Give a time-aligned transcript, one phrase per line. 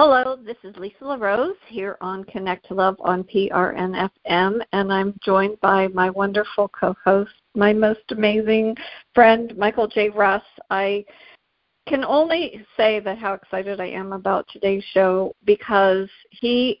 [0.00, 5.60] Hello, this is Lisa LeRose here on Connect to Love on PRNFM, and I'm joined
[5.60, 8.76] by my wonderful co host, my most amazing
[9.12, 10.10] friend, Michael J.
[10.10, 10.44] Russ.
[10.70, 11.04] I
[11.88, 16.80] can only say that how excited I am about today's show because he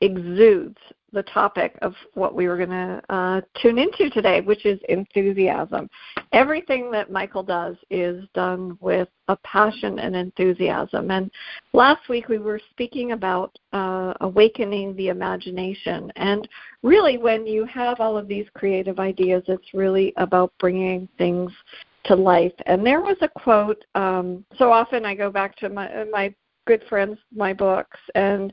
[0.00, 0.78] exudes
[1.16, 5.88] the topic of what we were going to uh, tune into today, which is enthusiasm.
[6.32, 11.10] Everything that Michael does is done with a passion and enthusiasm.
[11.10, 11.30] And
[11.72, 16.12] last week we were speaking about uh, awakening the imagination.
[16.16, 16.46] And
[16.82, 21.50] really, when you have all of these creative ideas, it's really about bringing things
[22.04, 22.52] to life.
[22.66, 23.82] And there was a quote.
[23.94, 26.34] Um, so often I go back to my my
[26.66, 28.52] good friends, my books, and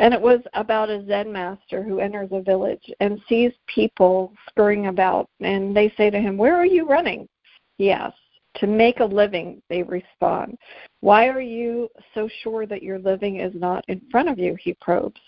[0.00, 4.86] and it was about a Zen master who enters a village and sees people scurrying
[4.86, 7.28] about, and they say to him, Where are you running?
[7.76, 8.18] He asks.
[8.56, 10.58] To make a living, they respond.
[11.02, 14.56] Why are you so sure that your living is not in front of you?
[14.58, 15.20] He probes.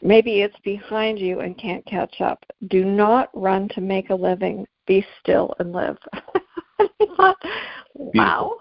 [0.00, 2.42] Maybe it's behind you and can't catch up.
[2.68, 4.66] Do not run to make a living.
[4.86, 5.98] Be still and live.
[7.94, 8.58] Wow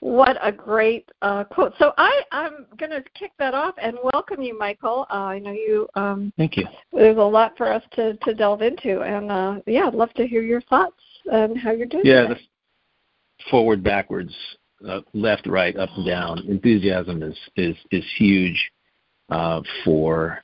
[0.00, 1.72] what a great uh, quote.
[1.78, 5.06] So I, I'm going to kick that off and welcome you, Michael.
[5.10, 5.88] Uh, I know you.
[5.94, 6.66] Um, Thank you.
[6.92, 10.26] There's a lot for us to, to delve into, and uh, yeah, I'd love to
[10.26, 11.00] hear your thoughts
[11.32, 12.04] and how you're doing.
[12.04, 12.36] Yeah, the
[13.50, 14.34] forward, backwards,
[14.86, 16.40] uh, left, right, up and down.
[16.48, 18.70] Enthusiasm is is is huge
[19.30, 20.42] uh, for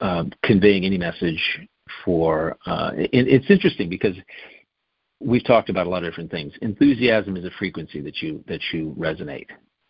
[0.00, 1.40] um, conveying any message.
[2.04, 4.16] For uh, it, it's interesting because
[5.20, 6.52] we've talked about a lot of different things.
[6.62, 9.46] Enthusiasm is a frequency that you that you resonate,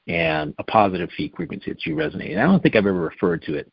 [0.06, 2.32] and a positive frequency that you resonate.
[2.32, 3.70] And I don't think I've ever referred to it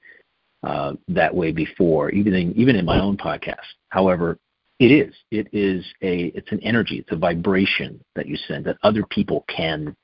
[0.64, 3.58] uh, that way before, even in, even in my own podcast.
[3.90, 4.38] However,
[4.80, 8.78] it is it is a it's an energy, it's a vibration that you send that
[8.84, 9.96] other people can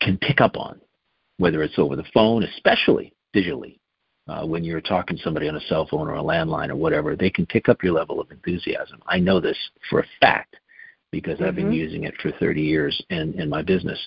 [0.00, 0.80] can pick up on,
[1.38, 3.78] whether it's over the phone, especially digitally
[4.28, 7.16] uh, when you're talking to somebody on a cell phone or a landline or whatever,
[7.16, 9.00] they can pick up your level of enthusiasm.
[9.06, 9.58] I know this
[9.90, 10.56] for a fact
[11.10, 11.44] because mm-hmm.
[11.44, 11.74] I've been mm-hmm.
[11.74, 13.98] using it for 30 years in, in my business.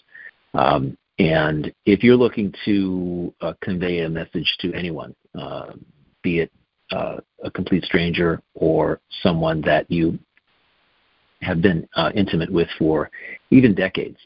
[0.53, 5.73] Um, and if you're looking to uh, convey a message to anyone, uh,
[6.21, 6.51] be it
[6.91, 10.19] uh, a complete stranger or someone that you
[11.41, 13.09] have been uh, intimate with for
[13.51, 14.17] even decades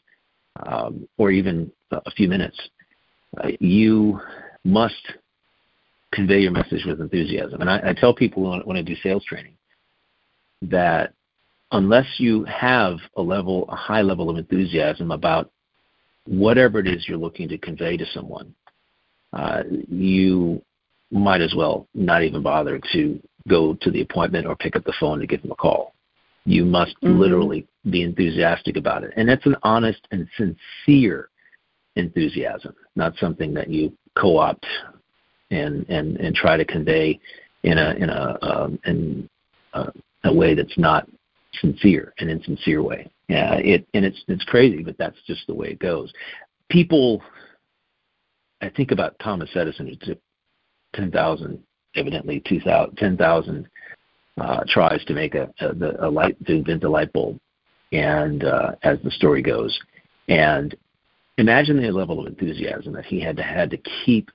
[0.65, 2.59] um, or even a few minutes,
[3.43, 4.19] uh, you
[4.63, 5.13] must
[6.13, 7.61] convey your message with enthusiasm.
[7.61, 9.55] And I, I tell people when, when I do sales training
[10.63, 11.13] that
[11.71, 15.51] unless you have a level, a high level of enthusiasm about
[16.25, 18.53] whatever it is you're looking to convey to someone,
[19.33, 20.61] uh, you
[21.11, 24.93] might as well not even bother to go to the appointment or pick up the
[24.99, 25.93] phone to give them a call.
[26.45, 27.19] You must mm-hmm.
[27.19, 29.11] literally be enthusiastic about it.
[29.15, 31.29] And that's an honest and sincere
[31.95, 34.65] enthusiasm, not something that you co opt
[35.51, 37.19] and and and try to convey
[37.63, 39.29] in a in a um, in
[39.73, 39.91] a,
[40.25, 41.07] a way that's not
[41.53, 43.09] sincere, an insincere way.
[43.27, 46.11] Yeah, it and it's it's crazy, but that's just the way it goes.
[46.69, 47.21] People,
[48.61, 50.19] I think about Thomas Edison, who took
[50.93, 51.61] ten thousand,
[51.95, 53.67] evidently two thousand, ten thousand
[54.39, 57.39] uh, tries to make a, a, a light to invent a light bulb,
[57.91, 59.77] and uh, as the story goes,
[60.27, 60.75] and
[61.37, 64.29] imagine the level of enthusiasm that he had to had to keep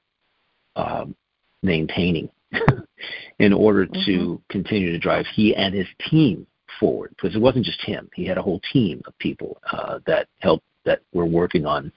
[0.77, 1.15] um,
[1.63, 2.29] maintaining
[3.39, 4.03] in order mm-hmm.
[4.07, 6.47] to continue to drive he and his team
[6.79, 7.11] forward.
[7.11, 10.65] Because it wasn't just him; he had a whole team of people uh, that helped
[10.85, 11.91] that were working on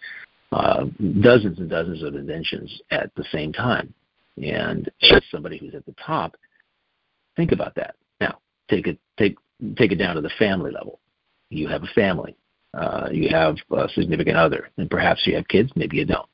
[0.51, 0.85] uh,
[1.21, 3.93] dozens and dozens of inventions at the same time.
[4.41, 6.35] And as somebody who's at the top,
[7.35, 7.95] think about that.
[8.21, 8.39] Now,
[8.69, 9.37] take it take
[9.77, 10.99] take it down to the family level.
[11.49, 12.35] You have a family.
[12.73, 15.71] Uh, you have a significant other, and perhaps you have kids.
[15.75, 16.29] Maybe you don't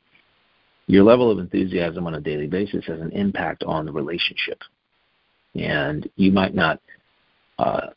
[0.88, 4.60] your level of enthusiasm on a daily basis has an impact on the relationship.
[5.56, 6.82] And you might not
[7.60, 7.88] uh,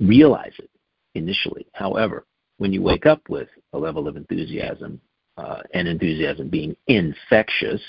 [0.00, 0.70] realize it
[1.14, 1.66] initially.
[1.72, 2.24] However,
[2.58, 5.00] when you wake up with a level of enthusiasm,
[5.40, 7.80] uh, and enthusiasm being infectious,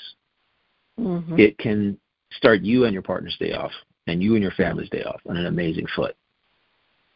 [0.97, 1.37] mm-hmm.
[1.37, 1.97] it can
[2.31, 3.71] start you and your partner's day off,
[4.07, 6.15] and you and your family's day off on an amazing foot.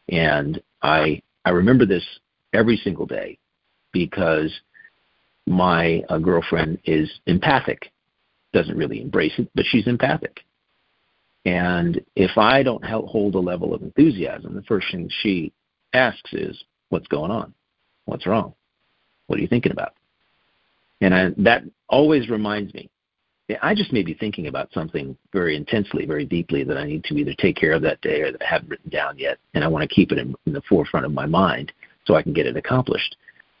[0.08, 2.04] And I I remember this
[2.52, 3.38] every single day
[3.92, 4.52] because
[5.46, 7.90] my uh, girlfriend is empathic.
[8.52, 10.40] Doesn't really embrace it, but she's empathic.
[11.44, 15.52] And if I don't hold a level of enthusiasm, the first thing she
[15.92, 17.54] asks is, "What's going on?
[18.06, 18.54] What's wrong?
[19.26, 19.94] What are you thinking about?"
[21.00, 22.90] And I, that always reminds me.
[23.62, 27.14] I just may be thinking about something very intensely, very deeply that I need to
[27.14, 29.68] either take care of that day or that I haven't written down yet, and I
[29.68, 31.72] want to keep it in, in the forefront of my mind
[32.06, 33.16] so I can get it accomplished.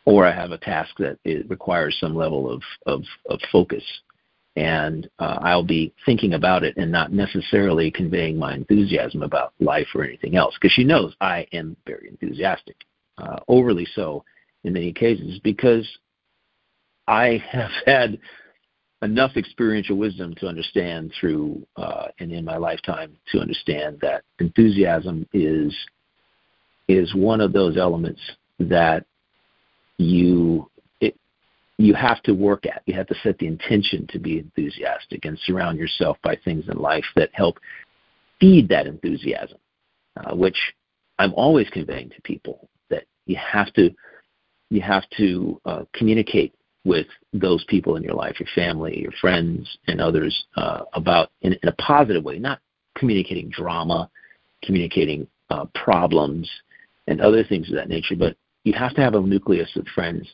[0.06, 3.84] Or I have a task that it requires some level of of, of focus,
[4.56, 9.88] and uh, I'll be thinking about it and not necessarily conveying my enthusiasm about life
[9.94, 12.76] or anything else, because she knows I am very enthusiastic,
[13.18, 14.24] uh, overly so
[14.64, 15.86] in many cases, because
[17.06, 18.18] I have had
[19.02, 25.26] enough experiential wisdom to understand through uh, and in my lifetime to understand that enthusiasm
[25.34, 25.74] is
[26.88, 28.20] is one of those elements
[28.58, 29.04] that
[29.98, 30.70] you
[31.00, 31.16] it,
[31.78, 32.82] you have to work at.
[32.86, 36.78] You have to set the intention to be enthusiastic and surround yourself by things in
[36.78, 37.58] life that help
[38.40, 39.58] feed that enthusiasm,
[40.16, 40.58] uh, which
[41.18, 43.90] I'm always conveying to people that you have to
[44.70, 46.54] you have to uh, communicate
[46.84, 51.52] with those people in your life, your family, your friends, and others uh, about in,
[51.52, 52.60] in, a positive way, not
[52.96, 54.08] communicating drama,
[54.62, 56.48] communicating uh, problems,
[57.08, 58.14] and other things of that nature.
[58.16, 60.28] But you have to have a nucleus of friends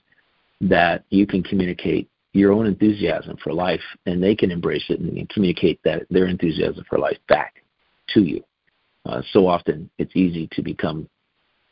[0.63, 5.29] that you can communicate your own enthusiasm for life, and they can embrace it and
[5.29, 7.57] communicate that their enthusiasm for life back
[8.09, 8.43] to you.
[9.05, 11.07] Uh, so often, it's easy to become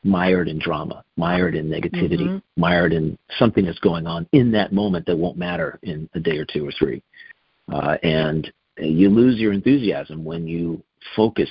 [0.05, 2.61] mired in drama, mired in negativity, mm-hmm.
[2.61, 6.37] mired in something that's going on in that moment that won't matter in a day
[6.37, 7.03] or two or three.
[7.73, 10.83] Uh, and you lose your enthusiasm when you
[11.17, 11.51] focus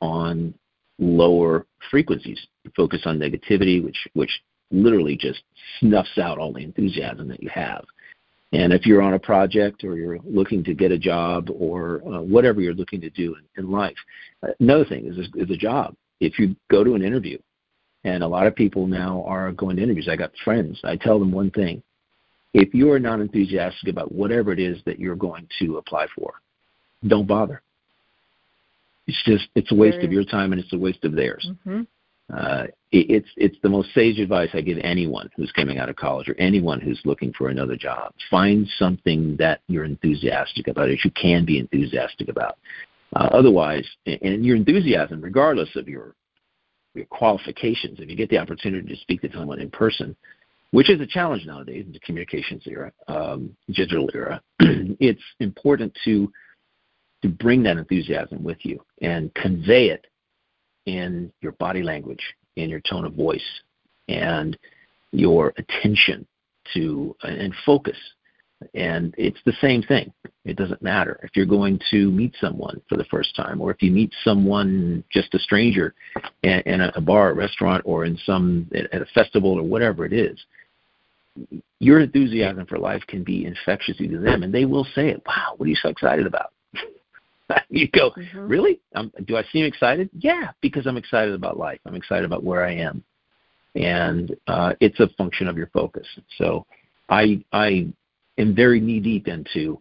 [0.00, 0.52] on
[0.98, 2.38] lower frequencies.
[2.76, 4.30] Focus on negativity, which which
[4.70, 5.42] literally just
[5.80, 7.84] snuffs out all the enthusiasm that you have.
[8.52, 12.20] And if you're on a project or you're looking to get a job or uh,
[12.22, 13.96] whatever you're looking to do in, in life,
[14.60, 15.94] another thing is, is a job.
[16.20, 17.38] If you go to an interview
[18.04, 20.08] and a lot of people now are going to interviews.
[20.10, 20.78] I got friends.
[20.84, 21.82] I tell them one thing.
[22.52, 26.34] If you are not enthusiastic about whatever it is that you're going to apply for,
[27.06, 27.62] don't bother.
[29.06, 31.48] It's just it's a waste of your time and it's a waste of theirs.
[31.66, 31.82] Mm-hmm.
[32.32, 35.96] Uh, it, it's it's the most sage advice I give anyone who's coming out of
[35.96, 38.14] college or anyone who's looking for another job.
[38.30, 42.56] Find something that you're enthusiastic about, that you can be enthusiastic about.
[43.14, 46.14] Uh, otherwise, and your enthusiasm, regardless of your
[46.94, 47.98] your qualifications.
[48.00, 50.16] If you get the opportunity to speak to someone in person,
[50.70, 56.32] which is a challenge nowadays in the communications era, um, digital era, it's important to
[57.24, 60.06] to bring that enthusiasm with you and convey it
[60.86, 62.22] in your body language,
[62.56, 63.40] in your tone of voice,
[64.08, 64.58] and
[65.12, 66.26] your attention
[66.74, 67.96] to and focus
[68.74, 70.12] and it's the same thing.
[70.44, 73.82] It doesn't matter if you're going to meet someone for the first time, or if
[73.82, 75.94] you meet someone just a stranger
[76.42, 80.12] in, in a bar, a restaurant, or in some at a festival or whatever it
[80.12, 80.38] is.
[81.80, 85.22] Your enthusiasm for life can be infectious to them, and they will say it.
[85.26, 86.52] Wow, what are you so excited about?
[87.68, 88.48] you go, mm-hmm.
[88.48, 88.80] really?
[88.94, 90.10] Um, do I seem excited?
[90.18, 91.80] Yeah, because I'm excited about life.
[91.86, 93.02] I'm excited about where I am,
[93.74, 96.06] and uh, it's a function of your focus.
[96.38, 96.66] So
[97.08, 97.88] I I
[98.38, 99.80] am very knee deep into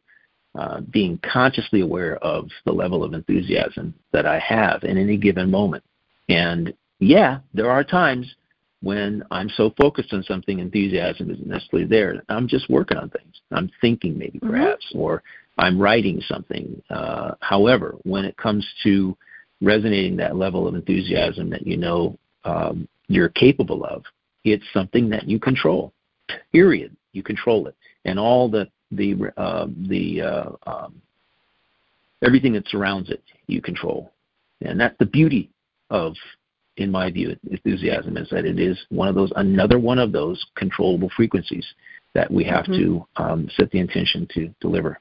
[0.55, 5.49] uh, being consciously aware of the level of enthusiasm that I have in any given
[5.49, 5.83] moment.
[6.29, 8.35] And yeah, there are times
[8.81, 12.21] when I'm so focused on something, enthusiasm isn't necessarily there.
[12.29, 13.41] I'm just working on things.
[13.51, 14.51] I'm thinking maybe mm-hmm.
[14.51, 14.99] perhaps, mm-hmm.
[14.99, 15.23] or
[15.57, 16.81] I'm writing something.
[16.89, 19.15] Uh, however, when it comes to
[19.61, 24.03] resonating that level of enthusiasm that you know um, you're capable of,
[24.43, 25.93] it's something that you control.
[26.51, 26.95] Period.
[27.11, 31.01] You control it and all the the uh, the uh, um,
[32.23, 34.11] everything that surrounds it you control,
[34.61, 35.49] and that's the beauty
[35.89, 36.13] of,
[36.77, 40.43] in my view, enthusiasm is that it is one of those another one of those
[40.55, 41.65] controllable frequencies
[42.13, 42.73] that we have mm-hmm.
[42.73, 44.99] to um, set the intention to deliver.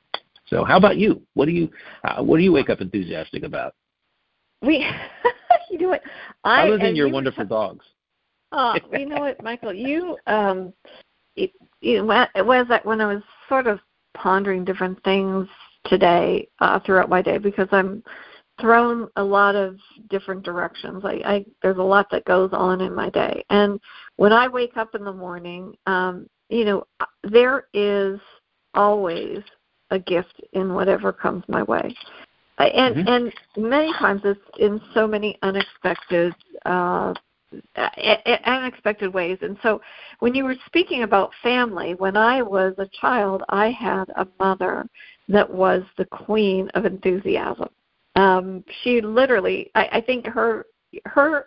[0.53, 1.23] So, how about you?
[1.33, 1.71] What do you
[2.05, 3.75] uh, what do you wake up enthusiastic about?
[4.61, 4.87] We,
[5.71, 6.03] you know what?
[6.45, 7.87] I, Other than your you wonderful dogs.
[8.53, 9.73] Oh, you know what, Michael?
[9.73, 10.75] You um,
[11.37, 13.81] it, it was that when I was sort of
[14.15, 15.49] pondering different things
[15.87, 18.05] today uh, throughout my day because I'm
[18.61, 19.79] thrown a lot of
[20.11, 21.03] different directions.
[21.03, 23.81] I, I there's a lot that goes on in my day, and
[24.17, 26.85] when I wake up in the morning, um, you know,
[27.25, 28.21] there is
[28.75, 29.39] always
[29.93, 31.95] a gift in whatever comes my way.
[32.59, 33.09] And mm-hmm.
[33.09, 36.35] and many times it's in so many unexpected
[36.65, 37.15] uh,
[38.47, 39.39] unexpected ways.
[39.43, 39.81] And so,
[40.21, 44.87] when you were speaking about family, when I was a child, I had a mother
[45.29, 47.69] that was the queen of enthusiasm.
[48.17, 50.67] Um, she literally, I, I think her
[51.07, 51.47] her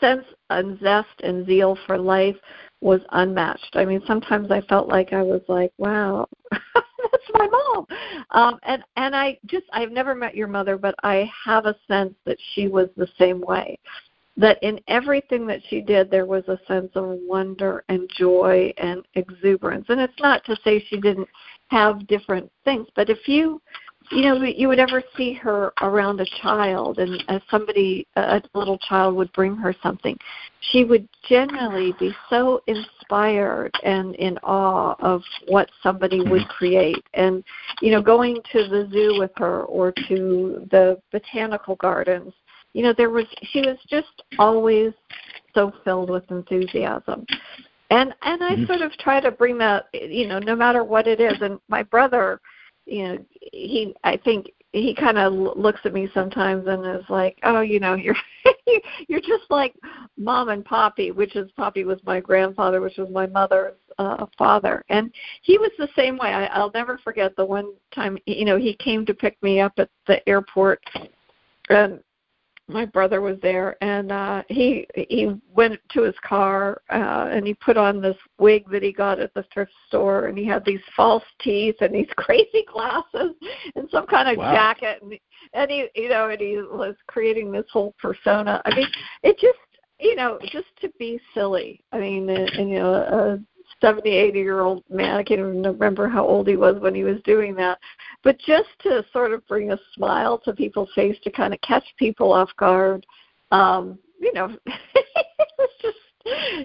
[0.00, 2.36] sense and zest and zeal for life
[2.80, 3.74] was unmatched.
[3.74, 7.86] I mean, sometimes I felt like I was like, wow, that's my mom.
[8.30, 12.14] Um, and and I just I've never met your mother, but I have a sense
[12.26, 13.78] that she was the same way
[14.36, 19.04] that in everything that she did there was a sense of wonder and joy and
[19.14, 19.84] exuberance.
[19.88, 21.28] And it's not to say she didn't
[21.68, 23.60] have different things, but if you
[24.10, 28.78] you know you would ever see her around a child and as somebody a little
[28.78, 30.16] child would bring her something.
[30.72, 37.04] She would generally be so inspired and in awe of what somebody would create.
[37.14, 37.44] And
[37.80, 42.32] you know going to the zoo with her or to the botanical gardens
[42.72, 44.92] you know there was she was just always
[45.54, 47.26] so filled with enthusiasm.
[47.90, 48.66] And and i mm-hmm.
[48.66, 51.40] sort of try to bring that you know no matter what it is.
[51.40, 52.40] And my brother
[52.86, 53.18] you know
[53.52, 57.80] he i think he kind of looks at me sometimes and is like oh you
[57.80, 58.16] know you're
[59.08, 59.74] you're just like
[60.16, 64.82] mom and poppy which is poppy was my grandfather which was my mother's uh father.
[64.88, 66.28] And he was the same way.
[66.28, 69.74] I, i'll never forget the one time you know he came to pick me up
[69.76, 70.80] at the airport
[71.68, 72.00] and
[72.72, 77.54] my brother was there and uh he he went to his car uh and he
[77.54, 80.80] put on this wig that he got at the thrift store and he had these
[80.96, 83.34] false teeth and these crazy glasses
[83.74, 84.52] and some kind of wow.
[84.52, 85.14] jacket and
[85.54, 88.88] and he you know and he was creating this whole persona i mean
[89.22, 89.58] it just
[89.98, 93.38] you know just to be silly i mean and, and you know
[93.82, 96.94] a seventy eighty year old man i can't even remember how old he was when
[96.94, 97.78] he was doing that.
[98.22, 101.84] But just to sort of bring a smile to people's face to kind of catch
[101.98, 103.06] people off guard
[103.50, 105.98] um you know it was just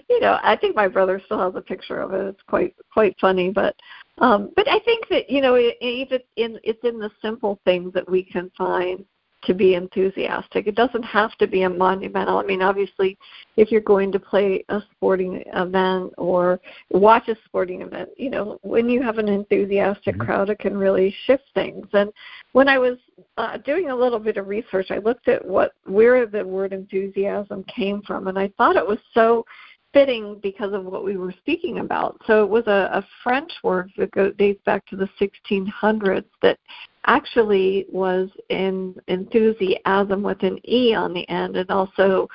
[0.08, 2.26] you know i think my brother still has a picture of it.
[2.26, 3.50] It's quite quite funny.
[3.50, 3.74] But
[4.18, 7.92] um but i think that you know it, even in it's in the simple things
[7.94, 9.04] that we can find
[9.44, 10.66] to be enthusiastic.
[10.66, 12.38] It doesn't have to be a monumental.
[12.38, 13.16] I mean, obviously,
[13.56, 16.58] if you're going to play a sporting event or
[16.90, 20.24] watch a sporting event, you know, when you have an enthusiastic mm-hmm.
[20.24, 21.86] crowd, it can really shift things.
[21.92, 22.10] And
[22.52, 22.98] when I was
[23.36, 27.64] uh, doing a little bit of research, I looked at what where the word enthusiasm
[27.64, 29.44] came from, and I thought it was so
[29.92, 32.20] fitting because of what we were speaking about.
[32.26, 36.58] So it was a, a French word that goes, dates back to the 1600s that
[37.06, 42.28] actually was in enthusiasm with an e on the end, and also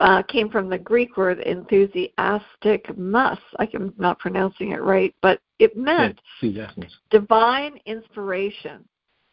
[0.00, 3.38] uh, came from the Greek word enthusiastic mus.
[3.58, 6.70] I'm not pronouncing it right, but it meant yeah,
[7.10, 8.84] divine inspiration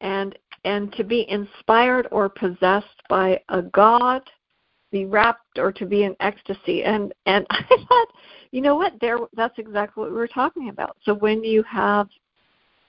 [0.01, 4.21] and and to be inspired or possessed by a god
[4.91, 6.83] be wrapped or to be in ecstasy.
[6.83, 8.07] And and i thought
[8.51, 10.97] you know what there that's exactly what we were talking about.
[11.03, 12.07] So when you have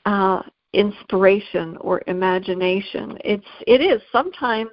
[0.04, 0.42] uh
[0.74, 3.16] inspiration or imagination.
[3.24, 4.02] It's it is.
[4.12, 4.70] Sometimes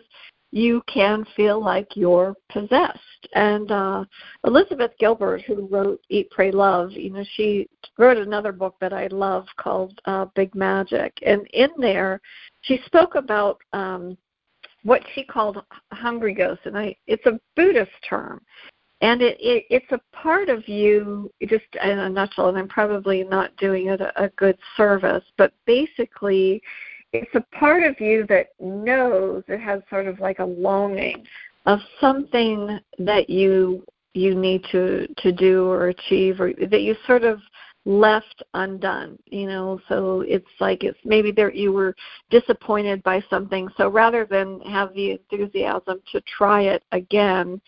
[0.51, 2.99] you can feel like you're possessed.
[3.35, 4.03] And uh
[4.45, 9.05] elizabeth gilbert who wrote eat pray love you know she wrote another book that i
[9.11, 11.13] love called uh big magic.
[11.23, 12.19] And in there
[12.61, 14.17] she spoke about um
[14.83, 18.41] what she called hungry ghost, and I it's a Buddhist term,
[19.01, 22.49] and it, it it's a part of you just in a nutshell.
[22.49, 26.61] And I'm probably not doing it a, a good service, but basically,
[27.11, 31.25] it's a part of you that knows it has sort of like a longing
[31.65, 37.23] of something that you you need to to do or achieve or that you sort
[37.23, 37.39] of
[37.85, 41.95] left undone you know so it's like it's maybe there you were
[42.29, 47.59] disappointed by something so rather than have the enthusiasm to try it again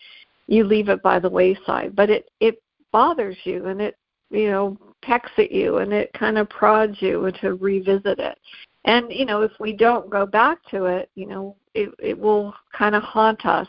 [0.46, 3.96] you leave it by the wayside but it it bothers you and it
[4.30, 8.38] you know pecks at you and it kind of prods you to revisit it
[8.84, 12.54] and you know if we don't go back to it you know it it will
[12.72, 13.68] kind of haunt us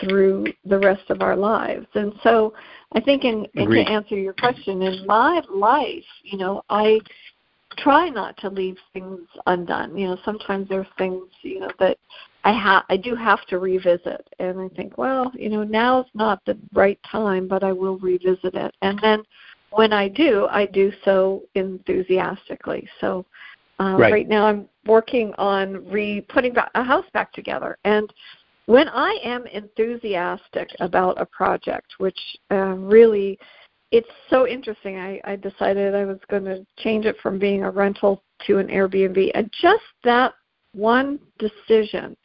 [0.00, 1.86] through the rest of our lives.
[1.94, 2.54] And so
[2.92, 7.00] I think in, in to answer your question, in my life, you know, I
[7.78, 9.96] try not to leave things undone.
[9.96, 11.98] You know, sometimes there's things, you know, that
[12.48, 16.42] I have I do have to revisit and I think, well, you know, now's not
[16.46, 18.74] the right time, but I will revisit it.
[18.80, 19.22] And then
[19.68, 22.88] when I do, I do so enthusiastically.
[23.02, 23.26] So
[23.78, 24.12] uh, right.
[24.12, 28.10] right now I'm working on re putting a house back together and
[28.64, 32.18] when I am enthusiastic about a project, which
[32.50, 33.38] uh, really
[33.90, 34.96] it's so interesting.
[34.98, 38.68] I, I decided I was going to change it from being a rental to an
[38.68, 40.32] Airbnb, and just that
[40.78, 42.16] one decision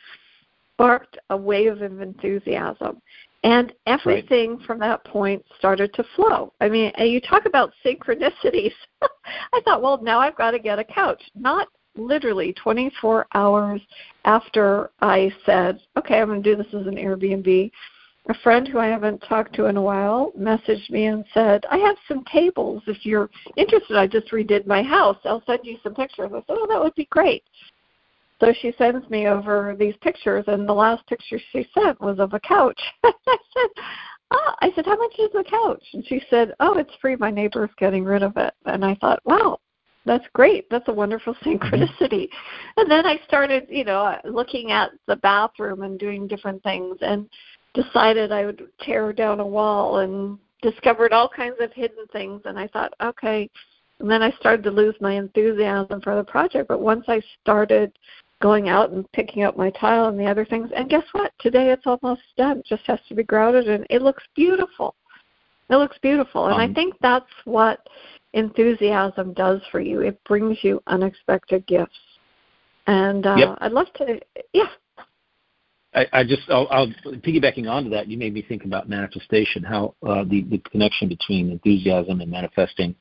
[0.74, 3.01] sparked a wave of enthusiasm.
[3.43, 4.65] And everything right.
[4.65, 6.53] from that point started to flow.
[6.62, 8.72] I mean, you talk about synchronicities.
[9.01, 11.22] I thought, well, now I've got to get a couch.
[11.36, 13.81] Not literally 24 hours
[14.25, 17.69] after I said, okay, I'm going to do this as an Airbnb,
[18.29, 21.77] a friend who I haven't talked to in a while messaged me and said, I
[21.79, 22.81] have some tables.
[22.88, 25.17] If you're interested, I just redid my house.
[25.25, 26.31] I'll send you some pictures.
[26.33, 27.43] I said, oh, that would be great.
[28.43, 32.33] So she sends me over these pictures, and the last picture she sent was of
[32.33, 32.79] a couch.
[33.03, 33.83] I said,
[34.31, 37.15] "Oh," I said, "How much is the couch?" And she said, "Oh, it's free.
[37.15, 39.59] My neighbor's getting rid of it." And I thought, "Wow,
[40.05, 40.69] that's great.
[40.69, 42.27] That's a wonderful synchronicity."
[42.77, 47.29] And then I started, you know, looking at the bathroom and doing different things, and
[47.73, 52.41] decided I would tear down a wall and discovered all kinds of hidden things.
[52.45, 53.50] And I thought, okay.
[54.00, 56.67] And then I started to lose my enthusiasm for the project.
[56.67, 57.91] But once I started
[58.43, 61.31] going out and picking up my tile and the other things, and guess what?
[61.39, 62.59] Today it's almost done.
[62.59, 64.95] It just has to be grouted, and it looks beautiful.
[65.69, 66.47] It looks beautiful.
[66.47, 67.88] And um, I think that's what
[68.33, 70.01] enthusiasm does for you.
[70.01, 71.95] It brings you unexpected gifts.
[72.85, 73.57] And uh, yep.
[73.62, 74.19] I'd love to,
[74.51, 74.67] yeah,
[75.95, 78.07] I, I just I'll, I'll piggybacking onto that.
[78.07, 82.93] You made me think about manifestation, how uh, the the connection between enthusiasm and manifesting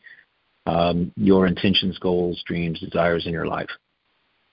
[0.67, 3.71] um, your intentions, goals, dreams, desires in your life,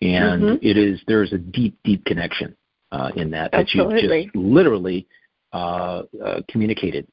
[0.02, 0.66] and mm-hmm.
[0.66, 2.56] it is there is a deep, deep connection
[2.92, 5.08] uh, in that that you just literally
[5.54, 7.08] uh, uh, communicated,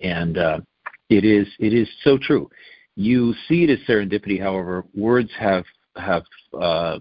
[0.00, 0.60] and uh,
[1.08, 2.48] it is it is so true.
[2.96, 5.64] You see it as serendipity, however, words have
[5.96, 6.24] have
[6.58, 6.98] uh,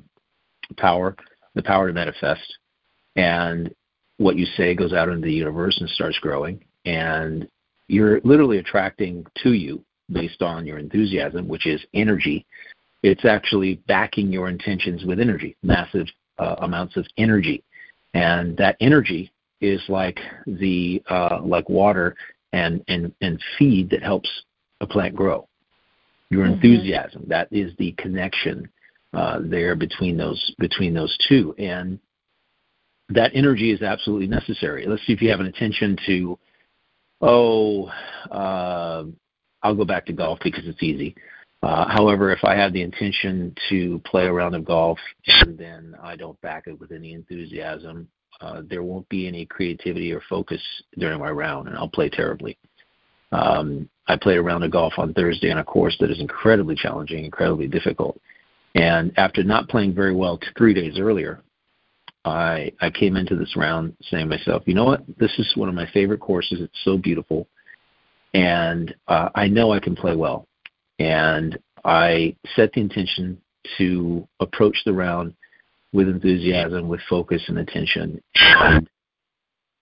[0.77, 1.15] power,
[1.56, 2.58] the power to manifest
[3.15, 3.74] and
[4.17, 7.48] what you say goes out into the universe and starts growing and
[7.88, 12.46] you're literally attracting to you based on your enthusiasm which is energy
[13.08, 16.08] it's actually backing your intentions with energy massive
[16.40, 17.64] uh, amounts of energy
[18.14, 22.16] and that energy is like the uh, like water
[22.54, 24.30] and, and and feed that helps
[24.82, 25.48] a plant grow
[26.30, 26.54] your mm-hmm.
[26.54, 28.70] enthusiasm that is the connection
[29.14, 32.00] uh, there between those between those two and
[33.10, 34.86] that energy is absolutely necessary.
[34.86, 36.40] Let's see if you have an attention to,
[37.22, 37.86] oh,
[38.30, 39.06] uh,
[39.64, 41.16] I'll go back to golf because it's easy.
[41.64, 45.96] Uh, however, if I have the intention to play a round of golf and then
[46.02, 48.08] I don't back it with any enthusiasm,
[48.42, 50.62] uh, there won't be any creativity or focus
[50.98, 52.58] during my round, and I'll play terribly.
[53.32, 56.76] Um, I played a round of golf on Thursday on a course that is incredibly
[56.76, 58.20] challenging, incredibly difficult.
[58.76, 61.41] And after not playing very well three days earlier,
[62.24, 65.70] I I came into this round saying to myself, you know what, this is one
[65.70, 66.60] of my favorite courses.
[66.62, 67.48] It's so beautiful,
[68.34, 70.48] and uh, I know I can play well.
[70.99, 73.39] And I set the intention
[73.77, 75.33] to approach the round
[75.93, 78.21] with enthusiasm, with focus and attention.
[78.36, 78.89] And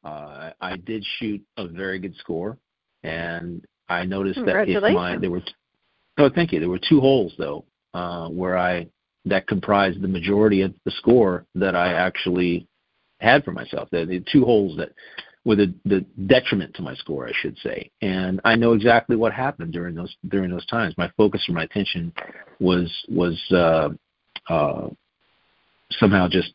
[0.03, 2.57] uh, I did shoot a very good score,
[3.03, 5.41] and I noticed that if my there were
[6.17, 8.87] oh thank you there were two holes though uh, where I
[9.25, 12.67] that comprised the majority of the score that I actually
[13.19, 13.89] had for myself.
[13.91, 14.91] The, the two holes that
[15.45, 17.91] were the, the detriment to my score, I should say.
[18.01, 20.95] And I know exactly what happened during those during those times.
[20.97, 22.11] My focus and my attention
[22.59, 23.89] was was uh,
[24.51, 24.89] uh,
[25.91, 26.53] somehow just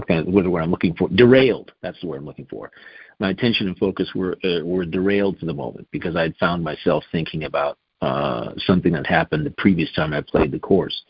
[0.00, 1.08] okay, what word I'm looking for?
[1.08, 1.72] Derailed.
[1.82, 2.70] That's the word I'm looking for.
[3.18, 7.04] My attention and focus were uh, were derailed for the moment because I'd found myself
[7.12, 11.02] thinking about uh, something that happened the previous time I played the course,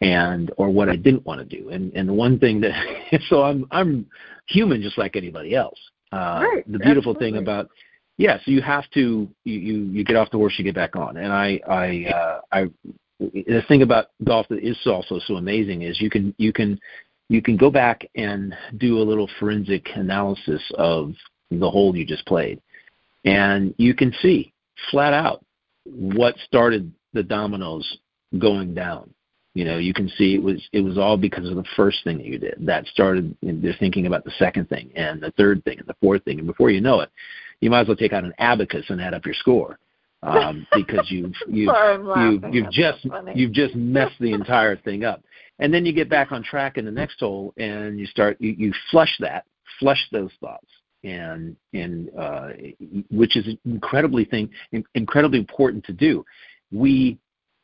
[0.00, 1.70] and or what I didn't want to do.
[1.70, 4.06] And and the one thing that so I'm I'm
[4.46, 5.78] human just like anybody else.
[6.12, 6.72] Uh, right.
[6.72, 7.32] The beautiful Absolutely.
[7.32, 7.68] thing about
[8.16, 10.96] yeah, so you have to you, you you get off the horse, you get back
[10.96, 11.16] on.
[11.16, 12.64] And I I uh, I
[13.20, 16.78] the thing about golf that is also so amazing is you can you can
[17.28, 21.12] you can go back and do a little forensic analysis of
[21.50, 22.60] the hole you just played,
[23.24, 24.52] and you can see
[24.90, 25.44] flat out
[25.84, 27.98] what started the dominoes
[28.38, 29.12] going down.
[29.58, 32.18] You know, you can see it was it was all because of the first thing
[32.18, 32.54] that you did.
[32.60, 36.22] That started they're thinking about the second thing and the third thing and the fourth
[36.22, 37.10] thing, and before you know it,
[37.58, 39.80] you might as well take out an abacus and add up your score
[40.22, 41.74] um, because you've you've
[42.16, 45.24] you've, you've just so you've just messed the entire thing up.
[45.58, 48.54] And then you get back on track in the next hole and you start you,
[48.56, 49.44] you flush that,
[49.80, 50.68] flush those thoughts
[51.02, 52.50] and and uh,
[53.10, 54.48] which is incredibly thing
[54.94, 56.24] incredibly important to do.
[56.70, 57.18] We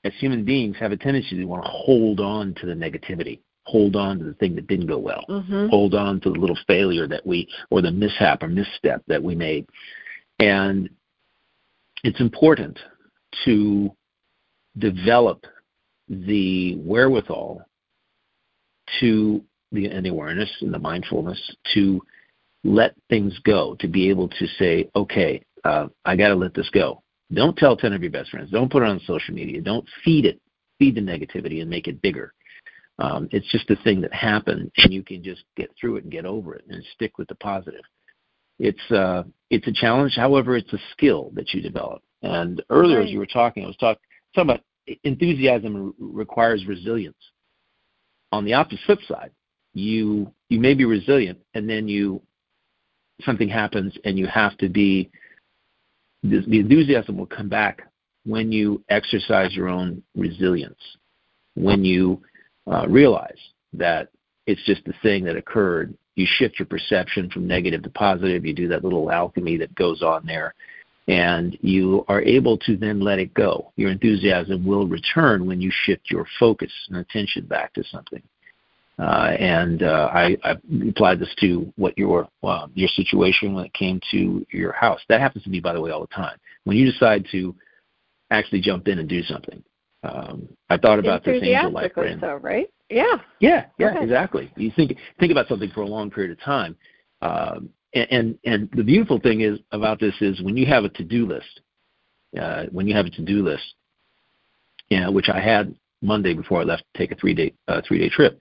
[0.05, 3.97] as human beings have a tendency to want to hold on to the negativity, hold
[3.97, 5.69] on to the thing that didn't go well, mm-hmm.
[5.69, 9.35] hold on to the little failure that we or the mishap or misstep that we
[9.35, 9.67] made,
[10.39, 10.89] and
[12.03, 12.79] it's important
[13.45, 13.91] to
[14.79, 15.45] develop
[16.09, 17.63] the wherewithal
[19.01, 21.41] to the, and the awareness and the mindfulness
[21.73, 22.01] to
[22.65, 26.69] let things go, to be able to say, okay, uh, I got to let this
[26.71, 27.03] go.
[27.35, 28.51] Don't tell 10 of your best friends.
[28.51, 29.61] Don't put it on social media.
[29.61, 30.41] Don't feed it,
[30.79, 32.33] feed the negativity and make it bigger.
[32.99, 36.13] Um, it's just a thing that happened, and you can just get through it and
[36.13, 37.83] get over it and stick with the positive.
[38.61, 40.15] It's uh, it's a challenge.
[40.15, 42.03] However, it's a skill that you develop.
[42.23, 43.99] And earlier, as you were talking, I was talk,
[44.35, 44.61] talking about
[45.03, 47.17] enthusiasm requires resilience.
[48.31, 49.33] on the opposite flip side,
[49.73, 52.23] you you may be resilient, and then you
[53.23, 55.11] something happens, and you have to be
[56.25, 57.83] the, enthusiasm will come back
[58.25, 60.81] when you exercise your own resilience,
[61.55, 62.21] when you
[62.71, 63.39] uh, realize
[63.75, 64.09] that
[64.47, 65.97] it's just the thing that occurred.
[66.17, 68.47] You shift your perception from negative to positive.
[68.47, 70.55] You do that little alchemy that goes on there,
[71.09, 73.73] and you are able to then let it go.
[73.77, 78.23] Your enthusiasm will return when you shift your focus and attention back to something.
[78.99, 80.57] Uh, and uh, I, I
[80.89, 85.01] applied this to what your uh, your situation when it came to your house.
[85.09, 86.39] That happens to me, by the way, all the time.
[86.63, 87.55] When you decide to
[88.31, 89.63] actually jump in and do something,
[90.05, 92.21] um, I thought about this angel light brand.
[92.21, 92.71] So, right?
[92.89, 93.17] Yeah.
[93.41, 93.67] Yeah.
[93.79, 93.91] Yeah.
[93.91, 94.05] Okay.
[94.05, 94.53] Exactly.
[94.57, 96.77] You think think about something for a long period of time,
[97.21, 100.89] um, and, and and the beautiful thing is about this is when you have a
[100.91, 101.61] to do list,
[102.41, 103.75] uh, when you have a to do list,
[104.89, 107.99] yeah, which I had Monday before I left to take a three day uh, three
[107.99, 108.39] day trip.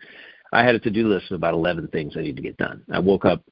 [0.54, 2.84] I had a to do list of about 11 things I need to get done.
[2.92, 3.44] I woke up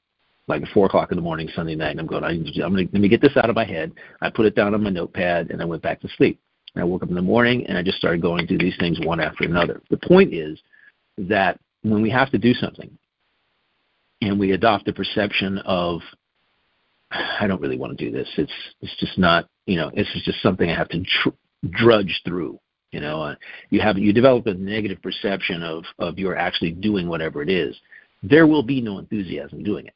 [0.47, 2.23] like four o'clock in the morning Sunday night, and I'm going.
[2.23, 3.91] I am going to let me get this out of my head.
[4.21, 6.39] I put it down on my notepad, and I went back to sleep.
[6.75, 8.99] And I woke up in the morning, and I just started going through these things
[8.99, 9.81] one after another.
[9.89, 10.59] The point is
[11.17, 12.97] that when we have to do something,
[14.21, 16.01] and we adopt the perception of
[17.11, 18.27] I don't really want to do this.
[18.37, 21.29] It's it's just not you know this is just something I have to tr-
[21.69, 22.59] drudge through.
[22.91, 23.35] You know, uh,
[23.69, 27.79] you have you develop a negative perception of of you're actually doing whatever it is.
[28.21, 29.93] There will be no enthusiasm doing it,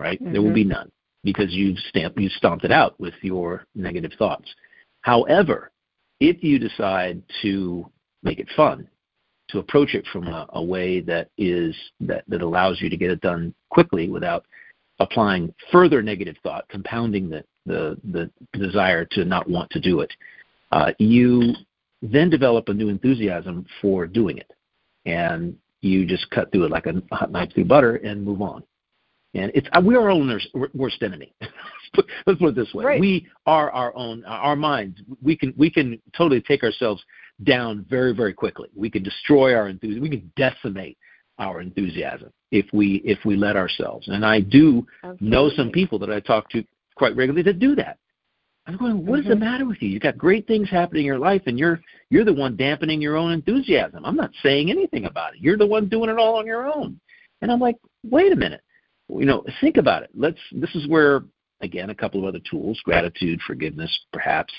[0.00, 0.20] right?
[0.20, 0.32] Mm-hmm.
[0.32, 0.72] There will be mm-hmm.
[0.72, 4.52] none because you've stamped you stomped it out with your negative thoughts.
[5.02, 5.70] However,
[6.20, 7.88] if you decide to
[8.22, 8.88] make it fun,
[9.50, 13.10] to approach it from a, a way that is that that allows you to get
[13.10, 14.44] it done quickly without
[15.00, 20.10] applying further negative thought, compounding the the, the desire to not want to do it,
[20.72, 21.54] uh, you
[22.02, 24.50] then develop a new enthusiasm for doing it.
[25.06, 28.62] And you just cut through it like a hot knife through butter and move on.
[29.34, 30.40] And it's we are our own
[30.74, 31.34] worst enemy.
[32.26, 33.00] Let's put it this way: right.
[33.00, 35.00] we are our own our minds.
[35.22, 37.02] We can we can totally take ourselves
[37.44, 38.68] down very very quickly.
[38.74, 40.02] We can destroy our enthusiasm.
[40.02, 40.96] We can decimate
[41.38, 44.08] our enthusiasm if we if we let ourselves.
[44.08, 45.28] And I do Absolutely.
[45.28, 46.64] know some people that I talk to
[46.96, 47.98] quite regularly that do that.
[48.68, 49.20] I'm going, what mm-hmm.
[49.20, 49.44] is the mm-hmm.
[49.44, 49.88] matter with you?
[49.88, 53.16] You've got great things happening in your life, and you're you're the one dampening your
[53.16, 54.04] own enthusiasm.
[54.04, 55.40] I'm not saying anything about it.
[55.40, 57.00] You're the one doing it all on your own.
[57.40, 57.76] And I'm like,
[58.08, 58.60] wait a minute.
[59.08, 60.10] You know, think about it.
[60.14, 60.38] Let's.
[60.52, 61.22] This is where
[61.62, 64.52] again a couple of other tools: gratitude, forgiveness, perhaps.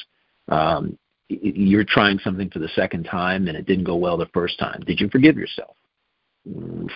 [0.48, 0.98] Um,
[1.30, 4.82] you're trying something for the second time and it didn't go well the first time.
[4.88, 5.78] Did you forgive yourself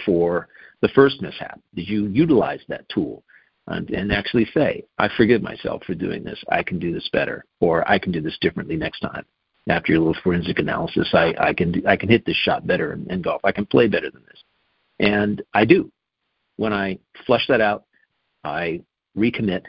[0.06, 0.48] for
[0.82, 1.60] the first mishap?
[1.76, 3.24] Did you utilize that tool?
[3.68, 6.42] And, actually say, I forgive myself for doing this.
[6.50, 9.26] I can do this better, or I can do this differently next time.
[9.70, 13.10] After your little forensic analysis, I, I can I can hit this shot better in,
[13.10, 13.40] in golf.
[13.46, 14.44] I can play better than this,
[15.00, 15.90] and I do.
[16.58, 17.86] When I flush that out,
[18.44, 18.82] I
[19.18, 19.64] recommit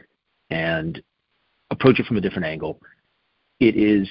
[0.51, 1.01] and
[1.71, 2.81] approach it from a different angle.
[3.61, 4.09] It is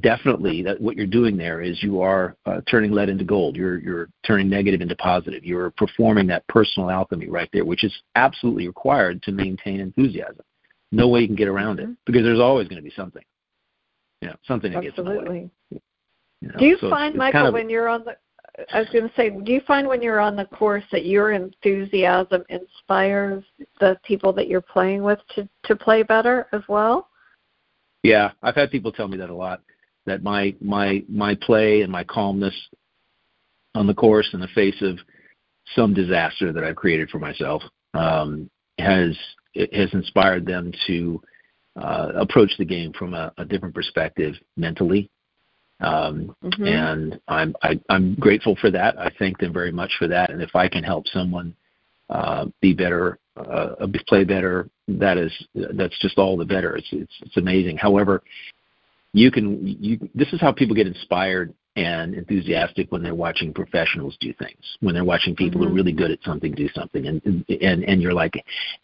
[0.00, 3.56] definitely that what you're doing there is you are uh, turning lead into gold.
[3.56, 5.44] You're you're turning negative into positive.
[5.44, 10.44] You're performing that personal alchemy right there, which is absolutely required to maintain enthusiasm.
[10.90, 11.92] No way you can get around it mm-hmm.
[12.06, 13.22] because there's always going to be something.
[14.20, 15.40] You know, something that absolutely.
[15.40, 15.80] gets in.
[16.40, 18.16] You know, do you so find, Michael, kind of, when you're on the
[18.72, 21.32] I was going to say, do you find when you're on the course that your
[21.32, 23.42] enthusiasm inspires
[23.80, 27.08] the people that you're playing with to to play better as well?
[28.02, 29.62] Yeah, I've had people tell me that a lot
[30.06, 32.54] that my my my play and my calmness
[33.74, 34.98] on the course in the face of
[35.74, 37.62] some disaster that I've created for myself
[37.94, 39.16] um, has
[39.54, 41.20] has inspired them to
[41.76, 45.08] uh, approach the game from a, a different perspective mentally.
[45.80, 46.64] Um, mm-hmm.
[46.64, 48.98] And I'm I, am i am grateful for that.
[48.98, 50.30] I thank them very much for that.
[50.30, 51.54] And if I can help someone
[52.08, 56.76] uh, be better, uh, play better, that is that's just all the better.
[56.76, 57.78] It's it's, it's amazing.
[57.78, 58.22] However,
[59.12, 64.16] you can you this is how people get inspired and enthusiastic when they're watching professionals
[64.20, 65.60] do things when they're watching people mm-hmm.
[65.60, 65.76] who are mm-hmm.
[65.76, 68.34] really good at something do something and and and you're like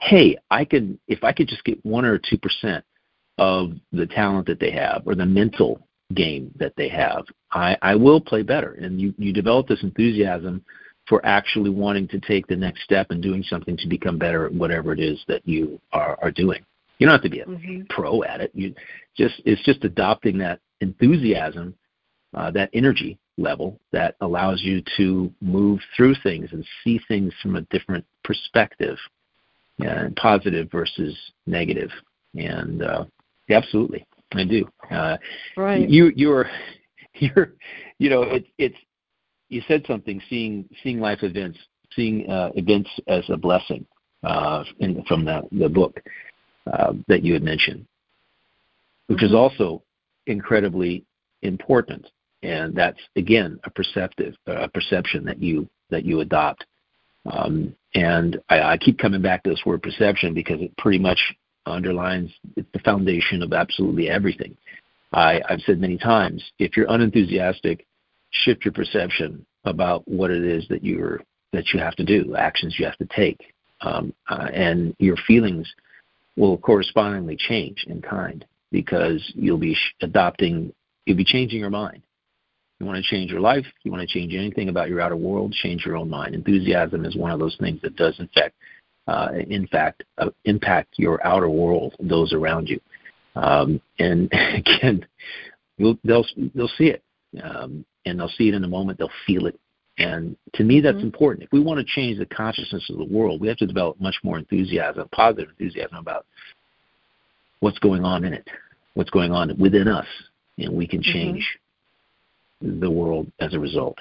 [0.00, 2.84] hey i could if i could just get one or two percent
[3.38, 5.80] of the talent that they have or the mental
[6.14, 10.64] game that they have i i will play better and you you develop this enthusiasm
[11.06, 14.52] for actually wanting to take the next step and doing something to become better at
[14.52, 16.62] whatever it is that you are are doing
[16.98, 17.82] you don't have to be a mm-hmm.
[17.90, 18.50] pro at it.
[18.54, 18.74] You
[19.16, 21.74] just it's just adopting that enthusiasm,
[22.34, 27.56] uh, that energy level that allows you to move through things and see things from
[27.56, 28.96] a different perspective,
[29.78, 31.90] and positive versus negative.
[32.34, 33.04] And uh,
[33.48, 34.68] absolutely, I do.
[34.90, 35.16] Uh,
[35.56, 35.88] right.
[35.88, 36.50] You you're
[37.14, 37.54] you're
[37.98, 38.76] you know it's it's
[39.48, 40.20] you said something.
[40.28, 41.58] Seeing seeing life events,
[41.94, 43.86] seeing uh, events as a blessing
[44.24, 46.00] uh, in, from the the book
[46.72, 47.86] uh, that you had mentioned,
[49.06, 49.26] which mm-hmm.
[49.26, 49.82] is also
[50.26, 51.04] incredibly
[51.42, 52.06] important.
[52.42, 56.64] And that's again a perceptive a perception that you that you adopt.
[57.30, 61.18] Um, and I, I keep coming back to this word perception because it pretty much
[61.66, 64.56] underlines it's the foundation of absolutely everything.
[65.12, 67.86] I, I've said many times, if you're unenthusiastic,
[68.30, 72.76] shift your perception about what it is that you're that you have to do, actions
[72.78, 73.40] you have to take,
[73.80, 75.66] um, uh, and your feelings
[76.38, 80.72] will correspondingly change in kind because you'll be adopting,
[81.04, 82.02] you'll be changing your mind.
[82.78, 85.52] You want to change your life, you want to change anything about your outer world,
[85.52, 86.34] change your own mind.
[86.34, 88.54] Enthusiasm is one of those things that does, in fact,
[89.08, 92.80] uh, in fact, uh, impact your outer world, those around you.
[93.34, 95.04] Um, and again,
[95.78, 95.98] they'll
[96.54, 97.02] they'll see it,
[97.42, 98.98] um, and they'll see it in a moment.
[98.98, 99.58] They'll feel it,
[99.98, 101.06] and to me, that's mm-hmm.
[101.06, 101.44] important.
[101.44, 104.16] If we want to change the consciousness of the world, we have to develop much
[104.22, 106.24] more enthusiasm, positive enthusiasm about
[107.60, 108.46] what's going on in it,
[108.94, 110.06] what's going on within us,
[110.58, 111.12] and we can mm-hmm.
[111.12, 111.58] change
[112.62, 112.80] mm-hmm.
[112.80, 113.98] the world as a result.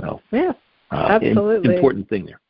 [0.00, 0.52] So, yeah,
[0.90, 2.40] uh, absolutely important thing there.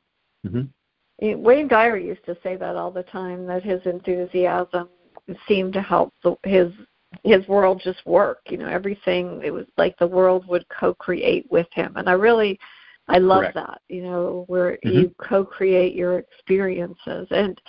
[0.46, 1.42] Mm-hmm.
[1.42, 4.88] Wayne Dyer used to say that all the time that his enthusiasm
[5.46, 6.72] seemed to help the, his
[7.24, 8.40] his world just work.
[8.48, 12.58] You know, everything it was like the world would co-create with him, and I really
[13.08, 13.54] I love Correct.
[13.54, 13.80] that.
[13.88, 14.88] You know, where mm-hmm.
[14.88, 17.60] you co-create your experiences, and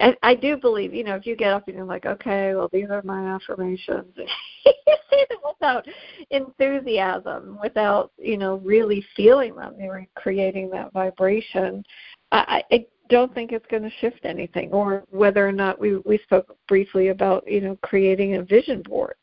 [0.00, 0.94] I, I do believe.
[0.94, 4.12] You know, if you get up and you're like, okay, well, these are my affirmations.
[4.16, 5.86] you say them without
[6.30, 9.74] enthusiasm, without you know really feeling them.
[9.78, 11.82] You're creating that vibration.
[12.30, 16.18] I, I don't think it's going to shift anything or whether or not we we
[16.18, 19.14] spoke briefly about you know creating a vision board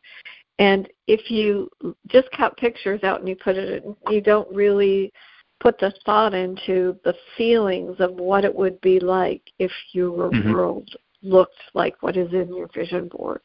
[0.59, 1.69] and if you
[2.07, 5.11] just cut pictures out and you put it in, you don't really
[5.59, 10.53] put the thought into the feelings of what it would be like if your mm-hmm.
[10.53, 10.89] world
[11.21, 13.41] looked like what is in your vision board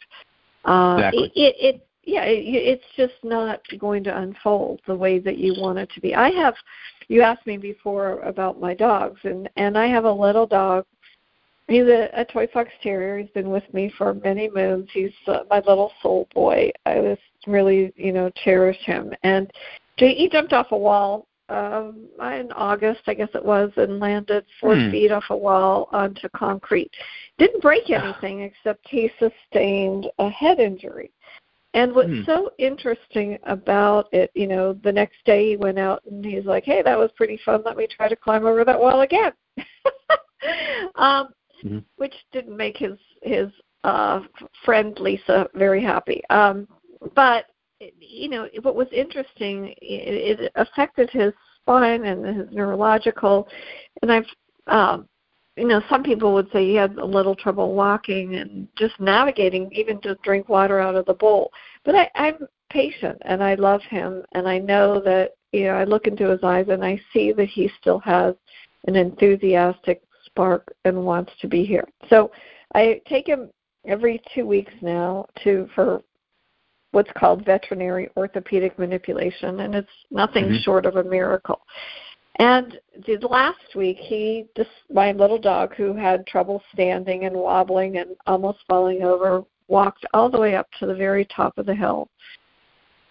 [0.66, 1.32] uh, exactly.
[1.34, 5.54] it, it, it yeah, it, it's just not going to unfold the way that you
[5.58, 6.14] want it to be.
[6.14, 6.54] I have
[7.08, 10.84] you asked me before about my dogs and and I have a little dog.
[11.68, 13.18] He's a, a toy fox terrier.
[13.18, 14.88] He's been with me for many moons.
[14.92, 16.70] He's uh, my little soul boy.
[16.84, 19.14] I was really, you know, cherish him.
[19.22, 19.50] And
[19.96, 24.74] he jumped off a wall um in August, I guess it was, and landed four
[24.74, 24.90] hmm.
[24.90, 26.90] feet off a wall onto concrete.
[27.38, 31.10] Didn't break anything except he sustained a head injury.
[31.74, 32.22] And what's hmm.
[32.24, 36.64] so interesting about it, you know, the next day he went out and he's like,
[36.64, 37.62] "Hey, that was pretty fun.
[37.64, 39.32] Let me try to climb over that wall again,"
[40.94, 41.28] um,
[41.64, 41.78] mm-hmm.
[41.96, 43.48] which didn't make his his
[43.82, 44.20] uh,
[44.64, 46.22] friend Lisa very happy.
[46.30, 46.68] Um,
[47.16, 47.46] but
[47.98, 53.48] you know, what was interesting, it, it affected his spine and his neurological,
[54.02, 54.26] and I've
[54.68, 55.08] um,
[55.56, 59.70] you know, some people would say he had a little trouble walking and just navigating,
[59.72, 61.52] even to drink water out of the bowl.
[61.84, 65.84] But I, I'm patient and I love him, and I know that you know I
[65.84, 68.34] look into his eyes and I see that he still has
[68.86, 71.86] an enthusiastic spark and wants to be here.
[72.10, 72.32] So
[72.74, 73.50] I take him
[73.86, 76.02] every two weeks now to for
[76.90, 80.62] what's called veterinary orthopedic manipulation, and it's nothing mm-hmm.
[80.62, 81.60] short of a miracle.
[82.36, 87.98] And the last week, he just my little dog who had trouble standing and wobbling
[87.98, 91.74] and almost falling over walked all the way up to the very top of the
[91.74, 92.08] hill.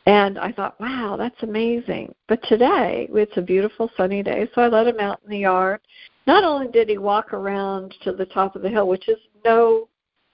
[0.06, 2.14] And I thought, wow, that's amazing.
[2.28, 5.80] But today, it's a beautiful sunny day, so I let him out in the yard.
[6.28, 9.88] Not only did he walk around to the top of the hill, which is no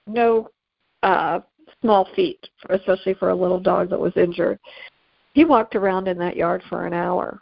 [0.08, 0.48] no
[1.04, 1.40] uh
[1.80, 4.58] small feat, especially for a little dog that was injured.
[5.34, 7.40] He walked around in that yard for an hour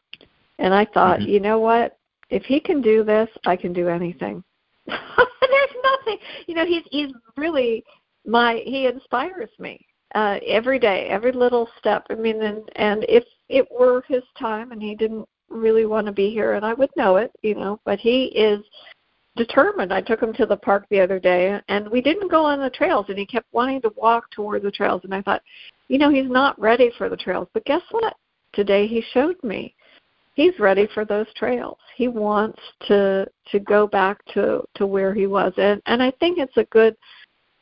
[0.58, 1.28] and I thought, mm-hmm.
[1.28, 1.96] you know what?
[2.30, 4.42] If he can do this, I can do anything.
[4.86, 6.66] There's nothing, you know.
[6.66, 7.84] He's he's really
[8.26, 8.62] my.
[8.64, 12.06] He inspires me uh, every day, every little step.
[12.10, 16.12] I mean, and and if it were his time and he didn't really want to
[16.12, 17.80] be here, and I would know it, you know.
[17.84, 18.60] But he is
[19.36, 19.92] determined.
[19.92, 22.70] I took him to the park the other day, and we didn't go on the
[22.70, 25.02] trails, and he kept wanting to walk toward the trails.
[25.04, 25.42] And I thought,
[25.88, 27.48] you know, he's not ready for the trails.
[27.54, 28.14] But guess what?
[28.52, 29.74] Today he showed me
[30.38, 31.78] he's ready for those trails.
[31.96, 36.38] He wants to to go back to to where he was, and and I think
[36.38, 36.96] it's a good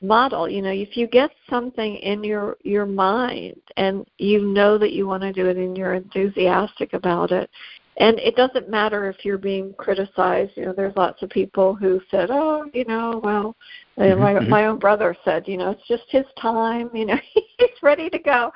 [0.02, 0.46] model.
[0.46, 5.06] You know, if you get something in your your mind and you know that you
[5.06, 7.48] want to do it and you're enthusiastic about it,
[7.96, 10.52] and it doesn't matter if you're being criticized.
[10.54, 13.56] You know, there's lots of people who said, "Oh, you know, well."
[13.98, 14.50] Mm-hmm, my mm-hmm.
[14.50, 16.90] my own brother said, you know, it's just his time.
[16.92, 18.52] You know, he's ready to go.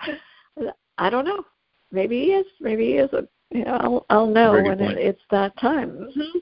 [0.99, 1.47] I don't know.
[1.91, 2.47] Maybe he is.
[2.61, 5.91] Maybe he isn't Yeah, I'll I'll know when it, it's that time.
[5.91, 6.39] Mm-hmm.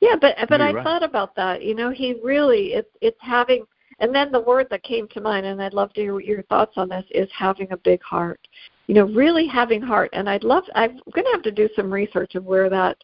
[0.00, 0.84] Yeah, but but You're I right.
[0.84, 1.62] thought about that.
[1.62, 3.64] You know, he really it's it's having
[3.98, 6.72] and then the word that came to mind and I'd love to hear your thoughts
[6.76, 8.40] on this is having a big heart.
[8.86, 11.92] You know, really having heart and I'd love I'm going to have to do some
[11.92, 12.96] research of where that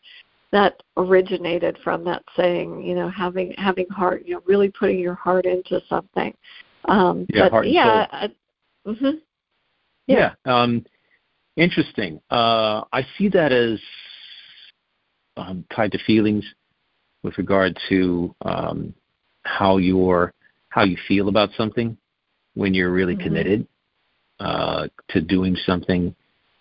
[0.52, 5.14] that originated from that saying, you know, having having heart, you know, really putting your
[5.14, 6.34] heart into something.
[6.86, 8.28] Um yeah, but yeah, I,
[8.86, 9.20] mhm.
[10.06, 10.34] Yeah.
[10.46, 10.54] yeah.
[10.54, 10.84] Um
[11.56, 12.20] interesting.
[12.30, 13.80] Uh I see that as
[15.36, 16.44] um, tied to feelings
[17.22, 18.94] with regard to um,
[19.42, 20.32] how you're
[20.68, 21.96] how you feel about something
[22.54, 23.24] when you're really mm-hmm.
[23.24, 23.66] committed
[24.40, 26.14] uh, to doing something.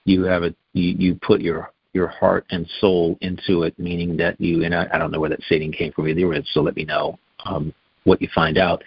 [0.05, 4.39] You have a you, you put your your heart and soul into it, meaning that
[4.39, 6.43] you and I, I don't know where that saying came from either.
[6.53, 7.73] So let me know um,
[8.03, 8.83] what you find out.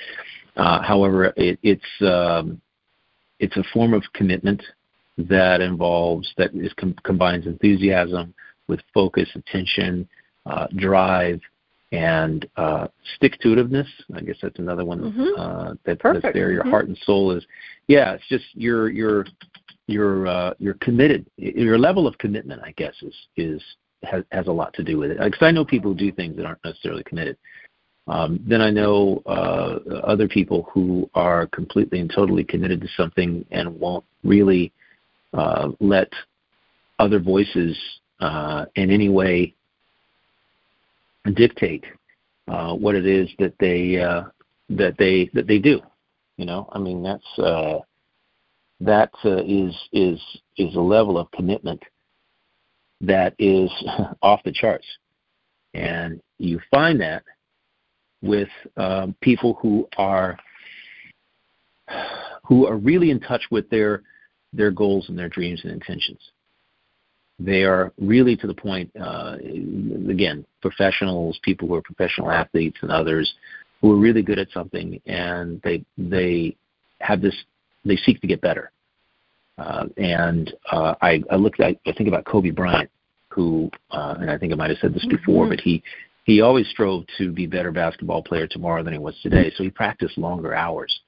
[0.56, 2.60] Uh, however, it, it's um,
[3.38, 4.62] it's a form of commitment
[5.16, 8.34] that involves that is com- combines enthusiasm
[8.68, 10.08] with focus, attention,
[10.46, 11.40] uh, drive,
[11.92, 13.86] and uh, stick to itiveness.
[14.14, 15.40] I guess that's another one mm-hmm.
[15.40, 16.50] uh, that, that's there.
[16.50, 16.70] Your mm-hmm.
[16.70, 17.44] heart and soul is,
[17.86, 18.14] yeah.
[18.14, 19.26] It's just your your
[19.86, 21.26] your uh, you're committed.
[21.36, 23.62] Your level of commitment, I guess, is is
[24.02, 25.18] has has a lot to do with it.
[25.18, 27.36] Because I know people who do things that aren't necessarily committed.
[28.06, 33.46] Um, then I know uh, other people who are completely and totally committed to something
[33.50, 34.72] and won't really
[35.34, 36.08] uh, let
[36.98, 37.76] other voices
[38.20, 39.54] uh, in any way
[41.34, 41.84] dictate
[42.48, 44.24] uh, what it is that they uh,
[44.70, 45.80] that they that they do.
[46.36, 47.80] You know, I mean that's uh,
[48.80, 50.20] that uh, is is
[50.56, 51.82] is a level of commitment
[53.00, 53.70] that is
[54.22, 54.86] off the charts,
[55.74, 57.22] and you find that
[58.22, 60.38] with um, people who are
[62.44, 64.02] who are really in touch with their
[64.56, 66.20] their goals and their dreams and intentions.
[67.38, 69.36] They are really to the point, uh,
[70.08, 73.34] again, professionals, people who are professional athletes, and others
[73.80, 76.56] who are really good at something, and they they
[77.00, 77.34] have this.
[77.84, 78.70] They seek to get better.
[79.58, 81.54] Uh, and uh, I, I look.
[81.60, 82.90] I, I think about Kobe Bryant,
[83.28, 85.50] who, uh, and I think I might have said this before, mm-hmm.
[85.50, 85.82] but he
[86.24, 89.52] he always strove to be better basketball player tomorrow than he was today.
[89.56, 91.00] So he practiced longer hours.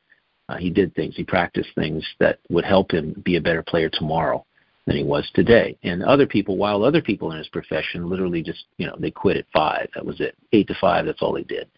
[0.49, 1.17] Uh, he did things.
[1.17, 4.45] He practiced things that would help him be a better player tomorrow
[4.87, 5.77] than he was today.
[5.83, 9.37] And other people, while other people in his profession literally just, you know, they quit
[9.37, 9.89] at five.
[9.95, 10.37] That was it.
[10.53, 11.69] Eight to five, that's all they did.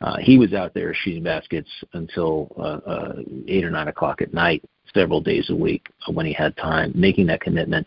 [0.00, 3.14] Uh, he was out there shooting baskets until uh, uh,
[3.48, 4.62] eight or nine o'clock at night,
[4.92, 7.86] several days a week when he had time, making that commitment.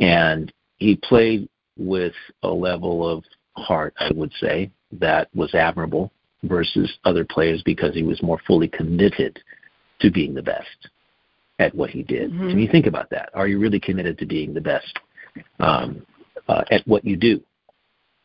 [0.00, 1.48] And he played
[1.78, 3.24] with a level of
[3.56, 6.12] heart, I would say, that was admirable
[6.44, 9.40] versus other players because he was more fully committed
[10.00, 10.88] to being the best
[11.58, 12.30] at what he did.
[12.30, 12.50] Mm-hmm.
[12.50, 13.30] Can you think about that?
[13.34, 14.98] Are you really committed to being the best
[15.60, 16.04] um,
[16.48, 17.40] uh, at what you do?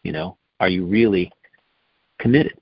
[0.03, 1.31] You know, are you really
[2.19, 2.59] committed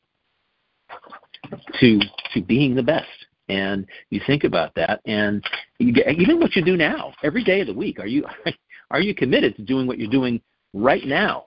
[1.80, 2.00] to
[2.34, 3.08] to being the best?
[3.48, 5.44] And you think about that, and
[5.78, 8.26] you get, even what you do now, every day of the week, are you
[8.92, 10.42] are you committed to doing what you're doing
[10.74, 11.46] right now?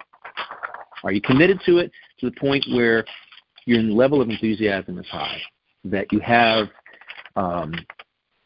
[1.04, 3.04] Are you committed to it to the point where
[3.68, 5.40] your level of enthusiasm is high,
[5.84, 6.68] that you have
[7.36, 7.74] um,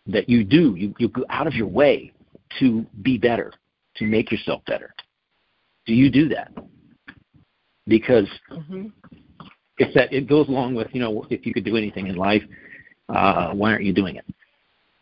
[0.06, 0.74] that you do.
[0.76, 2.12] You, you go out of your way
[2.58, 3.52] to be better,
[3.96, 4.92] to make yourself better.
[5.86, 6.52] Do you do that?
[7.86, 8.88] Because mm-hmm.
[9.78, 12.42] if that it goes along with you know if you could do anything in life,
[13.08, 14.24] uh, why aren't you doing it?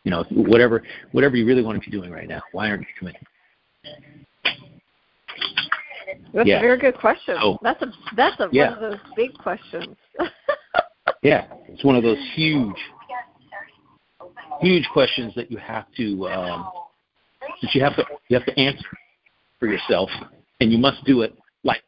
[0.04, 2.88] You know whatever whatever you really want to be doing right now, why aren't you
[3.00, 3.26] doing it?
[6.34, 6.58] That's yeah.
[6.58, 7.36] a very good question.
[7.40, 7.58] Oh.
[7.62, 8.74] That's a that's a yeah.
[8.74, 9.96] one of those big questions.
[11.22, 12.76] Yeah, it's one of those huge
[14.60, 16.70] huge questions that you have to um,
[17.62, 18.84] that you have to you have to answer
[19.58, 20.10] for yourself,
[20.60, 21.82] and you must do it like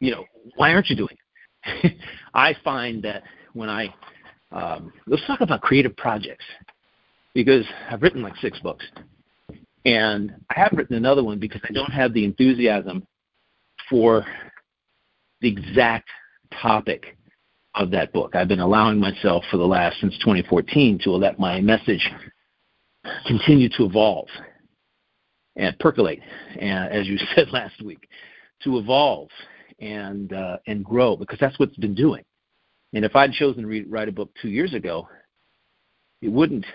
[0.00, 0.24] you know
[0.56, 1.16] why aren't you doing
[1.64, 1.96] it?
[2.34, 3.94] I find that when I
[4.50, 6.44] um, let's talk about creative projects
[7.34, 8.84] because I've written like six books,
[9.84, 13.06] and I haven't written another one because I don't have the enthusiasm
[13.88, 14.26] for
[15.40, 16.08] the exact
[16.60, 17.16] topic
[17.74, 18.34] of that book.
[18.34, 22.10] I've been allowing myself for the last since 2014 to let my message
[23.26, 24.28] continue to evolve
[25.56, 26.20] and percolate,
[26.58, 28.08] and as you said last week,
[28.64, 29.28] to evolve
[29.80, 32.24] and uh, and grow because that's what's been doing.
[32.94, 35.08] And if I'd chosen to read, write a book two years ago,
[36.20, 36.66] it wouldn't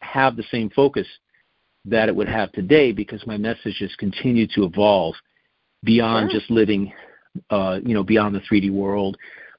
[0.00, 1.06] have the same focus
[1.84, 5.14] that it would have today because my messages continue to evolve
[5.84, 6.40] beyond sure.
[6.40, 6.92] just living,
[7.50, 9.16] uh, you know, beyond the 3D world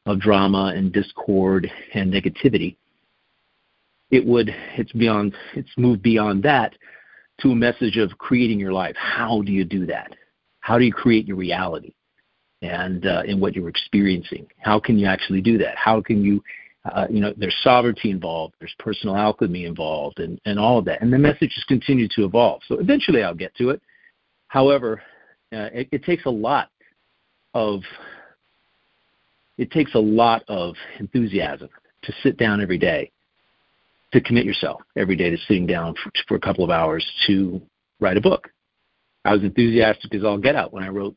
[0.10, 2.76] of drama and discord and negativity.
[4.10, 6.74] It would it's beyond it's moved beyond that
[7.42, 8.96] to a message of creating your life.
[8.98, 10.16] How do you do that?
[10.62, 11.94] How do you create your reality
[12.64, 14.48] and uh, in what you're experiencing?
[14.58, 15.78] How can you actually do that?
[15.78, 16.42] How can you
[16.86, 21.02] uh, you know, there's sovereignty involved, there's personal alchemy involved, and, and all of that.
[21.02, 22.62] And the messages continue to evolve.
[22.68, 23.82] So eventually I'll get to it.
[24.48, 25.02] However,
[25.54, 26.70] uh, it, it takes a lot
[27.54, 27.82] of
[29.60, 31.70] it takes a lot of enthusiasm
[32.04, 33.12] to sit down every day,
[34.14, 37.62] to commit yourself every day to sitting down for, for a couple of hours to
[38.00, 38.50] write a book.
[39.26, 41.14] I was enthusiastic as all get out when I wrote,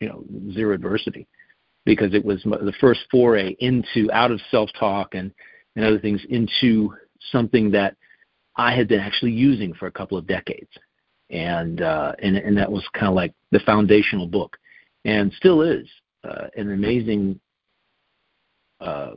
[0.00, 0.22] you know,
[0.52, 1.26] Zero Adversity
[1.86, 5.32] because it was the first foray into out of self-talk and,
[5.74, 6.92] and other things into
[7.32, 7.96] something that
[8.56, 10.68] I had been actually using for a couple of decades,
[11.30, 14.58] and uh, and and that was kind of like the foundational book,
[15.04, 15.86] and still is
[16.24, 17.40] uh, an amazing
[18.80, 19.12] uh,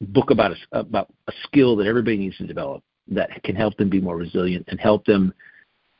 [0.00, 3.88] book about a, about a skill that everybody needs to develop that can help them
[3.88, 5.32] be more resilient and help them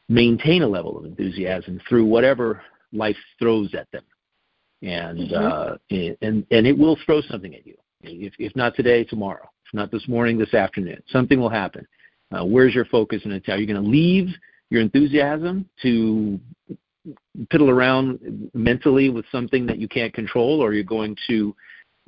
[0.09, 4.05] maintain a level of enthusiasm through whatever life throws at them
[4.83, 5.35] and mm-hmm.
[5.35, 7.75] uh, and and it will throw something at you.
[8.03, 9.49] If if not today, tomorrow.
[9.67, 11.87] If not this morning, this afternoon, something will happen.
[12.31, 14.29] Uh, where's your focus and Are you going to leave
[14.71, 16.39] your enthusiasm to
[17.47, 21.55] piddle around mentally with something that you can't control, or you're going to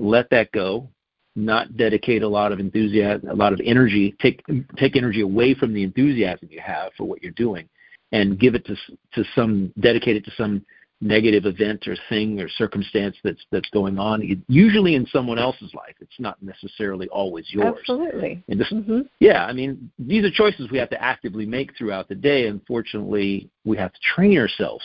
[0.01, 0.89] let that go,
[1.37, 4.43] not dedicate a lot of enthusiasm, a lot of energy, take
[4.77, 7.69] take energy away from the enthusiasm you have for what you're doing,
[8.13, 8.77] and give it to
[9.15, 10.65] to some dedicate it to some
[11.03, 15.95] negative event or thing or circumstance that's that's going on usually in someone else's life.
[16.01, 17.75] It's not necessarily always yours.
[17.79, 18.43] Absolutely.
[18.49, 19.01] And this, mm-hmm.
[19.19, 22.49] yeah i mean these are choices we have to actively make throughout the day.
[22.49, 24.85] Unfortunately we have to train ourselves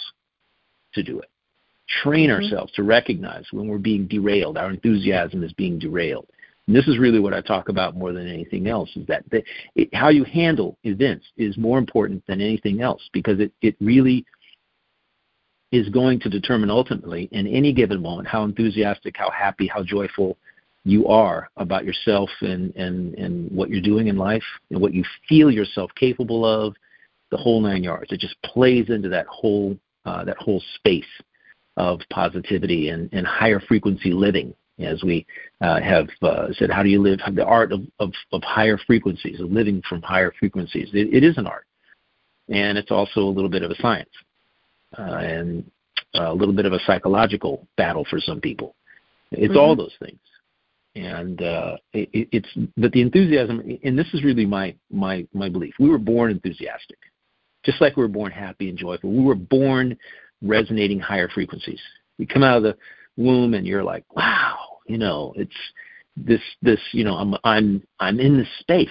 [0.93, 1.30] to do it
[2.01, 2.43] train mm-hmm.
[2.43, 6.27] ourselves to recognize when we're being derailed our enthusiasm is being derailed
[6.67, 9.43] and this is really what I talk about more than anything else is that the,
[9.75, 14.25] it, how you handle events is more important than anything else because it, it really
[15.71, 20.38] is going to determine ultimately in any given moment how enthusiastic, how happy, how joyful
[20.86, 25.03] you are about yourself and, and, and what you're doing in life and what you
[25.27, 26.75] feel yourself capable of,
[27.31, 28.11] the whole nine yards.
[28.11, 31.03] It just plays into that whole uh, that whole space
[31.78, 34.53] of positivity and, and higher frequency living.
[34.78, 35.26] As we
[35.61, 37.19] uh, have uh, said, how do you live?
[37.34, 40.89] The art of, of, of higher frequencies, of living from higher frequencies.
[40.93, 41.65] It, it is an art,
[42.49, 44.09] and it's also a little bit of a science
[44.97, 45.63] uh, and
[46.13, 48.76] a little bit of a psychological battle for some people.
[49.32, 49.57] It's mm-hmm.
[49.57, 50.19] all those things,
[50.95, 55.76] and uh, it, it's but the enthusiasm, and this is really my my my belief.
[55.80, 56.97] We were born enthusiastic,
[57.63, 59.11] just like we were born happy and joyful.
[59.11, 59.97] We were born
[60.41, 61.81] resonating higher frequencies.
[62.17, 62.77] You come out of the
[63.17, 64.57] womb and you're like, wow,
[64.88, 65.55] you know, it's
[66.17, 68.88] this this you know I'm I'm I'm in this space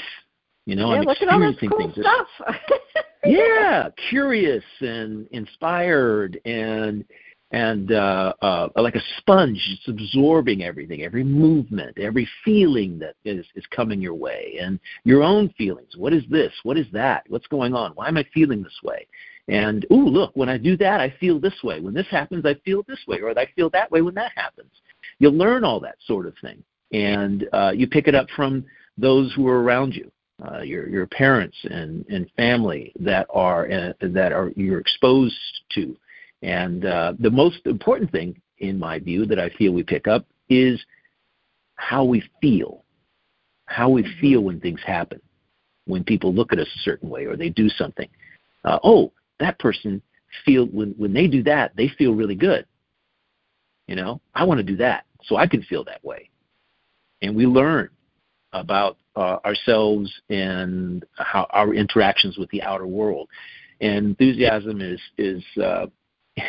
[0.66, 1.92] you know, yeah, I'm look at all this cool things.
[1.92, 2.56] stuff.
[3.24, 7.04] yeah, curious and inspired and
[7.50, 13.46] and uh, uh, like a sponge, it's absorbing everything, every movement, every feeling that is,
[13.54, 15.92] is coming your way, and your own feelings.
[15.96, 16.52] What is this?
[16.64, 17.24] What is that?
[17.28, 17.92] What's going on?
[17.92, 19.06] Why am I feeling this way?
[19.48, 21.80] And ooh, look, when I do that, I feel this way.
[21.80, 24.70] When this happens, I feel this way, or I feel that way when that happens.
[25.18, 28.64] You learn all that sort of thing, and uh, you pick it up from
[28.96, 30.10] those who are around you
[30.42, 35.34] uh, your your parents and and family that are uh, that are you're exposed
[35.70, 35.96] to,
[36.42, 40.26] and uh, the most important thing, in my view, that I feel we pick up
[40.48, 40.82] is
[41.76, 42.84] how we feel,
[43.66, 44.20] how we mm-hmm.
[44.20, 45.20] feel when things happen,
[45.86, 48.08] when people look at us a certain way or they do something.
[48.64, 50.02] Uh, oh, that person
[50.44, 52.66] feel when when they do that, they feel really good.
[53.86, 56.30] You know, I want to do that, so I can feel that way.
[57.22, 57.90] And we learn
[58.52, 63.28] about uh, ourselves and how our interactions with the outer world.
[63.80, 65.86] And enthusiasm is is uh,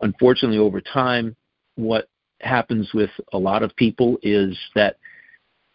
[0.00, 1.36] unfortunately over time
[1.76, 2.08] what
[2.40, 4.96] happens with a lot of people is that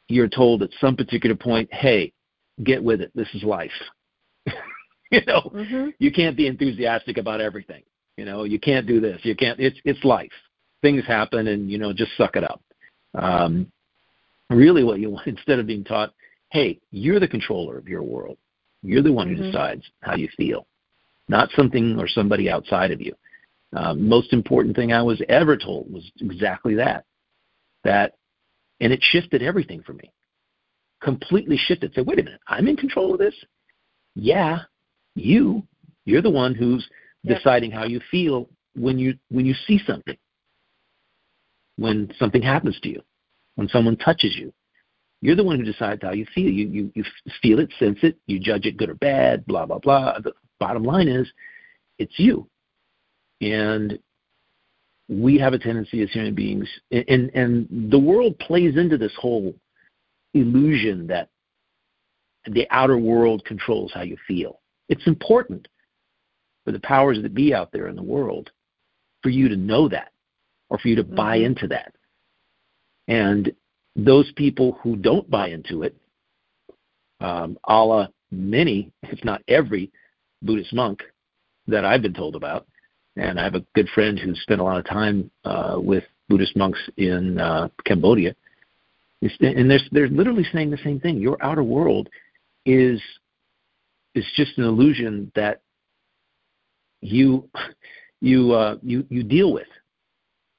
[0.07, 2.12] you're told at some particular point, hey,
[2.64, 3.12] get with it.
[3.16, 3.72] This is life.
[5.12, 5.89] you know, mm-hmm.
[5.97, 7.84] you can't be enthusiastic about everything.
[8.18, 9.20] You know, you can't do this.
[9.24, 9.60] You can't.
[9.60, 10.32] It's it's life.
[10.82, 12.62] Things happen, and you know, just suck it up.
[13.16, 13.72] Um,
[14.49, 16.14] really, what you want instead of being taught,
[16.51, 18.38] hey, you're the controller of your world.
[18.82, 19.51] You're the one who mm-hmm.
[19.51, 20.66] decides how you feel,
[21.28, 23.14] not something or somebody outside of you.
[23.74, 27.05] Um, most important thing I was ever told was exactly that.
[27.84, 28.16] That,
[28.80, 30.12] and it shifted everything for me.
[31.01, 31.93] Completely shifted.
[31.93, 33.36] Say, wait a minute, I'm in control of this.
[34.16, 34.60] Yeah,
[35.20, 35.63] you.
[36.05, 36.88] You're the one who's
[37.24, 37.38] yep.
[37.38, 40.17] deciding how you feel when you when you see something,
[41.78, 43.01] when something happens to you,
[43.55, 44.53] when someone touches you,
[45.22, 46.49] you're the one who decides how you feel.
[46.49, 47.03] You, you, you
[47.41, 50.20] feel it, sense it, you judge it good or bad, blah, blah, blah.
[50.20, 51.30] The bottom line is
[51.97, 52.47] it's you.
[53.41, 53.99] And
[55.09, 59.55] we have a tendency as human beings, and and the world plays into this whole
[60.34, 61.30] illusion that
[62.45, 64.59] the outer world controls how you feel.
[64.90, 65.68] It's important
[66.66, 68.52] for the powers that be out there in the world
[69.24, 70.12] for you to know that
[70.70, 71.16] or for you to mm-hmm.
[71.16, 71.94] buy into that.
[73.08, 73.52] And
[73.96, 75.96] those people who don't buy into it,
[77.22, 79.92] um, a la many, if not every,
[80.42, 81.02] Buddhist monk
[81.68, 82.66] that I've been told about,
[83.16, 86.56] and I have a good friend who spent a lot of time uh, with Buddhist
[86.56, 88.36] monks in uh, Cambodia,
[89.22, 91.18] and they're they're literally saying the same thing.
[91.18, 92.08] Your outer world
[92.66, 93.02] is
[94.16, 95.62] is just an illusion that
[97.01, 97.49] you
[98.22, 99.68] you uh, you you deal with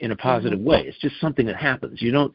[0.01, 0.69] in a positive mm-hmm.
[0.69, 0.85] way.
[0.87, 2.01] It's just something that happens.
[2.01, 2.35] You don't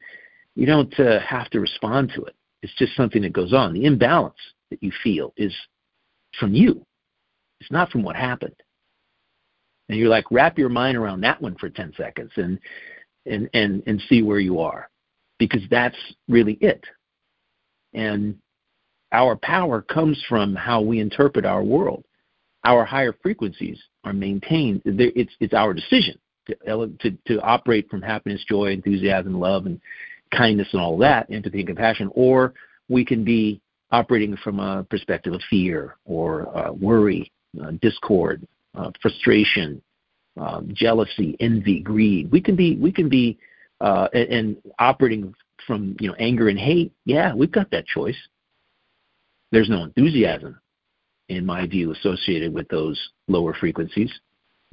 [0.55, 2.35] you don't uh, have to respond to it.
[2.61, 3.73] It's just something that goes on.
[3.73, 4.39] The imbalance
[4.69, 5.53] that you feel is
[6.39, 6.85] from you.
[7.59, 8.55] It's not from what happened.
[9.89, 12.59] And you're like, wrap your mind around that one for 10 seconds and
[13.25, 14.89] and and and see where you are,
[15.39, 15.97] because that's
[16.27, 16.83] really it.
[17.93, 18.37] And
[19.11, 22.03] our power comes from how we interpret our world.
[22.63, 24.81] Our higher frequencies are maintained.
[24.85, 29.79] It's it's our decision to to, to operate from happiness, joy, enthusiasm, love, and
[30.31, 32.53] kindness, and all that, empathy and compassion, or
[32.89, 37.31] we can be operating from a perspective of fear or uh, worry,
[37.63, 38.45] uh, discord,
[38.75, 39.81] uh, frustration,
[40.37, 42.31] um, jealousy, envy, greed.
[42.31, 43.37] We can be we can be
[43.81, 45.33] uh, and, and operating
[45.65, 46.91] from you know anger and hate.
[47.05, 48.17] Yeah, we've got that choice.
[49.51, 50.59] There's no enthusiasm,
[51.29, 54.11] in my view, associated with those lower frequencies.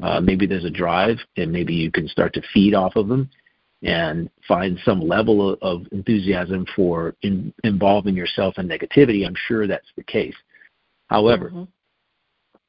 [0.03, 3.31] Uh, maybe there's a drive, and maybe you can start to feed off of them
[3.83, 9.27] and find some level of enthusiasm for in, involving yourself in negativity.
[9.27, 10.35] I'm sure that's the case.
[11.09, 11.65] However, mm-hmm.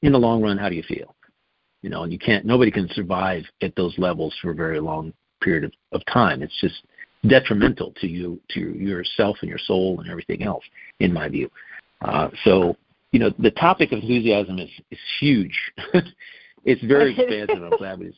[0.02, 1.16] in the long run, how do you feel?
[1.82, 2.46] You know, and you can't.
[2.46, 6.42] Nobody can survive at those levels for a very long period of, of time.
[6.42, 6.84] It's just
[7.28, 10.64] detrimental to you, to yourself and your soul and everything else,
[11.00, 11.50] in my view.
[12.04, 12.76] Uh, so,
[13.12, 15.58] you know, the topic of enthusiasm is is huge.
[16.66, 17.64] it's very expansive.
[17.64, 18.14] I'm glad we,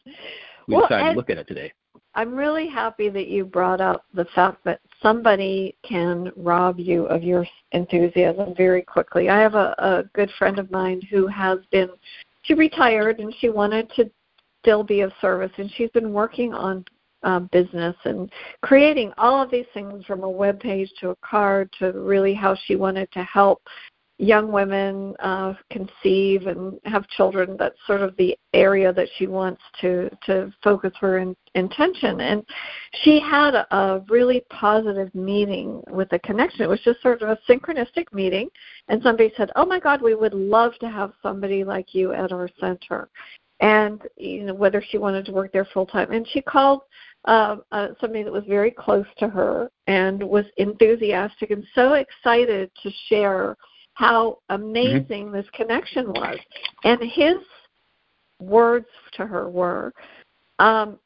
[0.67, 1.71] we well, decided to look at it today.
[2.15, 7.23] I'm really happy that you brought up the fact that somebody can rob you of
[7.23, 9.29] your enthusiasm very quickly.
[9.29, 11.89] I have a, a good friend of mine who has been,
[12.43, 14.09] she retired and she wanted to
[14.61, 16.85] still be of service, and she's been working on
[17.25, 21.69] uh, business and creating all of these things from a web page to a card
[21.79, 23.61] to really how she wanted to help
[24.17, 27.57] young women uh, conceive and have children.
[27.59, 32.21] That's sort of the area that she wants to to focus her in, intention.
[32.21, 32.43] And
[33.03, 36.61] she had a, a really positive meeting with a connection.
[36.61, 38.47] It was just sort of a synchronistic meeting,
[38.87, 42.31] and somebody said, "Oh my God, we would love to have somebody like you at
[42.31, 43.09] our center."
[43.61, 46.81] And you know whether she wanted to work there full time, and she called
[47.25, 52.69] uh, uh, somebody that was very close to her and was enthusiastic and so excited
[52.83, 53.55] to share
[53.93, 55.35] how amazing mm-hmm.
[55.35, 56.37] this connection was.
[56.83, 57.37] And his
[58.39, 59.93] words to her were,
[60.59, 60.99] um,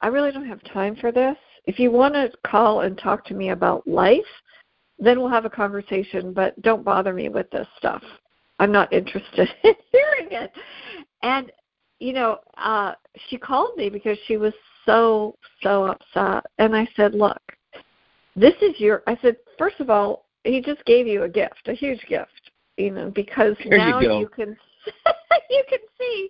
[0.00, 1.36] I really don't have time for this.
[1.66, 4.20] If you want to call and talk to me about life,
[4.98, 8.02] then we'll have a conversation, but don't bother me with this stuff.
[8.58, 10.52] I'm not interested in hearing it.
[11.26, 11.50] And,
[11.98, 12.92] you know, uh,
[13.28, 14.54] she called me because she was
[14.84, 16.44] so, so upset.
[16.58, 17.40] And I said, look,
[18.36, 21.72] this is your, I said, first of all, he just gave you a gift, a
[21.72, 24.56] huge gift, you know, because there now you, you can
[25.50, 26.28] you can see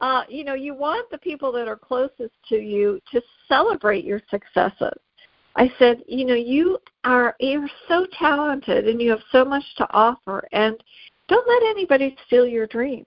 [0.00, 4.22] uh, you know, you want the people that are closest to you to celebrate your
[4.30, 4.98] successes.
[5.56, 9.86] I said, you know, you are you're so talented and you have so much to
[9.92, 10.82] offer and
[11.28, 13.04] don't let anybody steal your dream.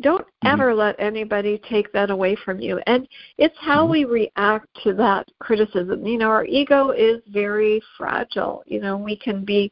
[0.00, 0.48] Don't mm-hmm.
[0.48, 2.80] ever let anybody take that away from you.
[2.86, 3.06] And
[3.38, 3.92] it's how mm-hmm.
[3.92, 6.06] we react to that criticism.
[6.06, 8.62] You know, our ego is very fragile.
[8.66, 9.70] You know, we can be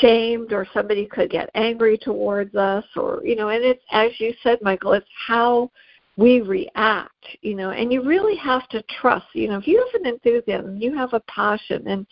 [0.00, 4.34] shamed or somebody could get angry towards us or, you know, and it's, as you
[4.42, 5.70] said, Michael, it's how
[6.16, 9.26] we react, you know, and you really have to trust.
[9.32, 12.06] You know, if you have an enthusiasm, you have a passion, and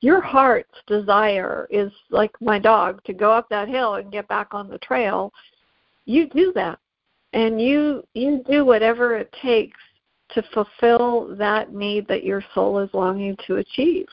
[0.00, 4.52] your heart's desire is like my dog to go up that hill and get back
[4.52, 5.32] on the trail,
[6.04, 6.78] you do that
[7.36, 9.78] and you you do whatever it takes
[10.30, 14.06] to fulfill that need that your soul is longing to achieve.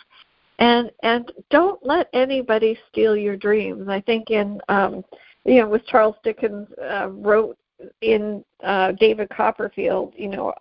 [0.59, 3.87] And and don't let anybody steal your dreams.
[3.87, 5.03] I think in um
[5.45, 7.57] you know with charles dickens uh, wrote
[8.01, 10.53] in uh david copperfield you know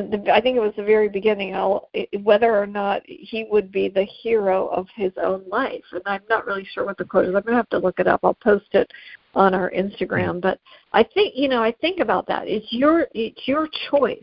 [0.00, 1.88] the, I think it was the very beginning, I'll,
[2.22, 5.84] whether or not he would be the hero of his own life.
[5.92, 7.34] And I'm not really sure what the quote is.
[7.34, 8.20] I'm going to have to look it up.
[8.22, 8.90] I'll post it
[9.34, 10.40] on our Instagram.
[10.40, 10.60] But
[10.92, 12.48] I think you know I think about that.
[12.48, 14.18] It's your it's your choice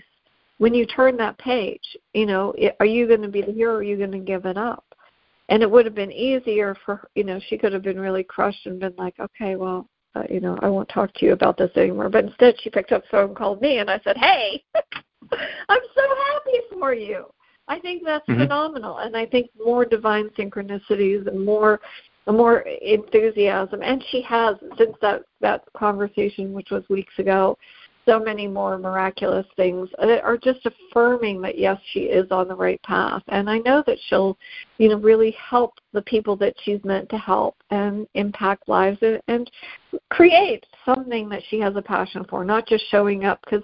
[0.59, 3.77] when you turn that page, you know, are you going to be the hero or
[3.77, 4.83] are you going to give it up?
[5.47, 8.65] And it would have been easier for, you know, she could have been really crushed
[8.65, 11.71] and been like, okay, well, uh, you know, I won't talk to you about this
[11.75, 12.09] anymore.
[12.09, 14.63] But instead, she picked up the phone called me, and I said, hey,
[15.69, 16.01] I'm so
[16.33, 17.25] happy for you.
[17.67, 18.41] I think that's mm-hmm.
[18.41, 21.79] phenomenal, and I think more divine synchronicities and more
[22.27, 23.81] more enthusiasm.
[23.81, 27.57] And she has since that that conversation, which was weeks ago,
[28.09, 32.55] so many more miraculous things that are just affirming that yes, she is on the
[32.55, 33.21] right path.
[33.27, 34.37] And I know that she'll,
[34.79, 39.21] you know, really help the people that she's meant to help and impact lives and,
[39.27, 39.51] and
[40.09, 43.63] create something that she has a passion for, not just showing up because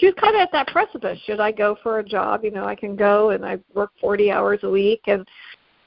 [0.00, 1.18] she was kind of at that precipice.
[1.26, 2.42] Should I go for a job?
[2.42, 5.02] You know, I can go and I work 40 hours a week.
[5.06, 5.28] And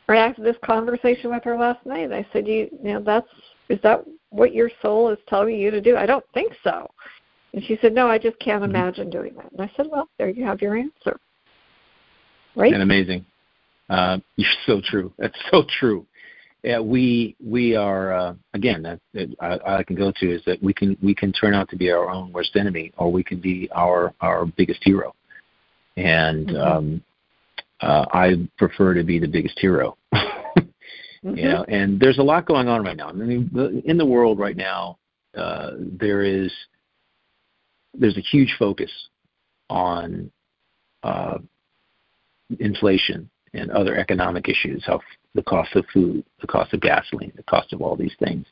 [0.08, 3.28] right after this conversation with her last night, I said, you, you know, that's
[3.70, 5.98] is that what your soul is telling you to do?
[5.98, 6.90] I don't think so.
[7.54, 8.76] And she said, No, I just can't mm-hmm.
[8.76, 9.52] imagine doing that.
[9.52, 11.20] And I said, Well, there you have your answer.
[12.56, 12.74] Right?
[12.74, 13.26] And amazing.
[13.90, 15.12] Uh, you're so true.
[15.18, 16.06] That's so true.
[16.64, 20.64] Yeah, we we are uh, again that, that I, I can go to is that
[20.64, 23.42] we can we can turn out to be our own worst enemy, or we can
[23.42, 25.14] be our our biggest hero.
[25.98, 26.56] And mm-hmm.
[26.56, 27.04] um,
[27.82, 29.98] uh, I prefer to be the biggest hero.
[30.14, 30.60] mm-hmm.
[31.24, 33.08] You know, and there's a lot going on right now.
[33.08, 33.50] I mean,
[33.86, 34.98] in the world right now,
[35.38, 36.52] uh, there is
[37.94, 38.92] there's a huge focus
[39.70, 40.30] on
[41.02, 41.38] uh,
[42.60, 45.00] inflation and other economic issues, how
[45.36, 48.46] the cost of food, the cost of gasoline, the cost of all these things.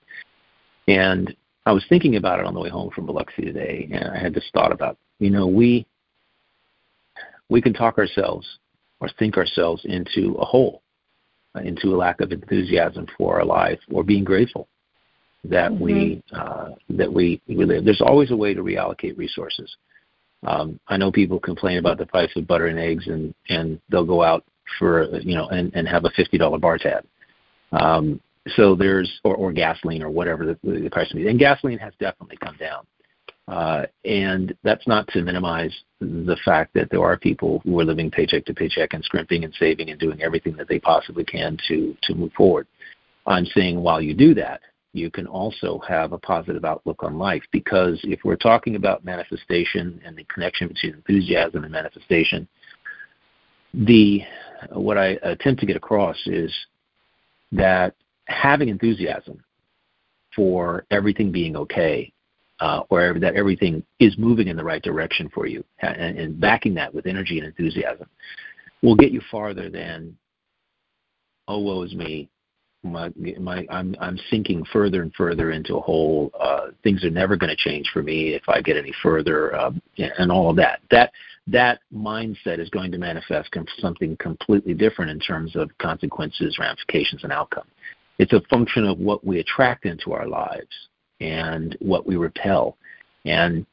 [0.88, 1.36] And
[1.66, 4.34] I was thinking about it on the way home from Biloxi today, and I had
[4.34, 5.86] this thought about, you know, we
[7.50, 8.48] we can talk ourselves
[9.00, 10.82] or think ourselves into a hole,
[11.56, 14.68] uh, into a lack of enthusiasm for our life, or being grateful
[15.44, 15.84] that mm-hmm.
[15.84, 17.86] we uh, that we, we live.
[17.86, 19.76] There's always a way to reallocate resources.
[20.46, 24.06] Um, I know people complain about the price of butter and eggs, and and they'll
[24.06, 24.44] go out
[24.78, 27.06] for you know and and have a fifty dollar bar tab.
[27.72, 28.20] Um,
[28.56, 31.94] so there's or, or gasoline or whatever the, the price may be, and gasoline has
[32.00, 32.86] definitely come down.
[33.48, 38.10] Uh, and that's not to minimize the fact that there are people who are living
[38.10, 41.96] paycheck to paycheck and scrimping and saving and doing everything that they possibly can to
[42.04, 42.68] to move forward.
[43.28, 44.62] I'm saying while you do that,
[44.94, 50.02] you can also have a positive outlook on life because if we're talking about manifestation
[50.06, 52.48] and the connection between enthusiasm and manifestation,
[53.74, 54.22] the
[54.72, 56.54] what I attempt to get across is
[57.52, 57.96] that
[58.26, 59.44] having enthusiasm
[60.36, 62.12] for everything being okay,
[62.60, 66.74] uh, or that everything is moving in the right direction for you, and, and backing
[66.76, 68.08] that with energy and enthusiasm,
[68.82, 70.16] will get you farther than,
[71.48, 72.30] oh woe is me,
[72.84, 76.32] my my I'm I'm sinking further and further into a hole.
[76.40, 79.72] Uh, things are never going to change for me if I get any further, uh,
[79.98, 80.82] and all of that.
[80.90, 81.12] That
[81.52, 83.50] that mindset is going to manifest
[83.80, 87.68] something completely different in terms of consequences, ramifications, and outcome.
[88.18, 90.90] It's a function of what we attract into our lives
[91.20, 92.78] and what we repel.
[93.26, 93.66] And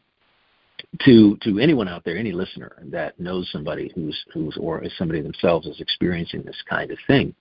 [1.04, 5.20] to to anyone out there, any listener that knows somebody who's who's or is somebody
[5.20, 7.34] themselves is experiencing this kind of thing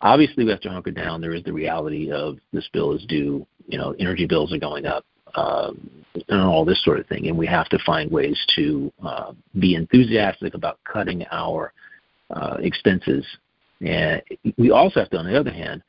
[0.00, 1.20] Obviously, we have to hunker down.
[1.20, 3.46] There is the reality of this bill is due.
[3.66, 5.90] You know, energy bills are going up, um,
[6.28, 7.28] and all this sort of thing.
[7.28, 11.72] And we have to find ways to uh, be enthusiastic about cutting our
[12.30, 13.24] uh, expenses.
[13.80, 14.22] And
[14.56, 15.82] we also have to, on the other hand,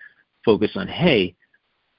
[0.44, 1.36] focus on, hey,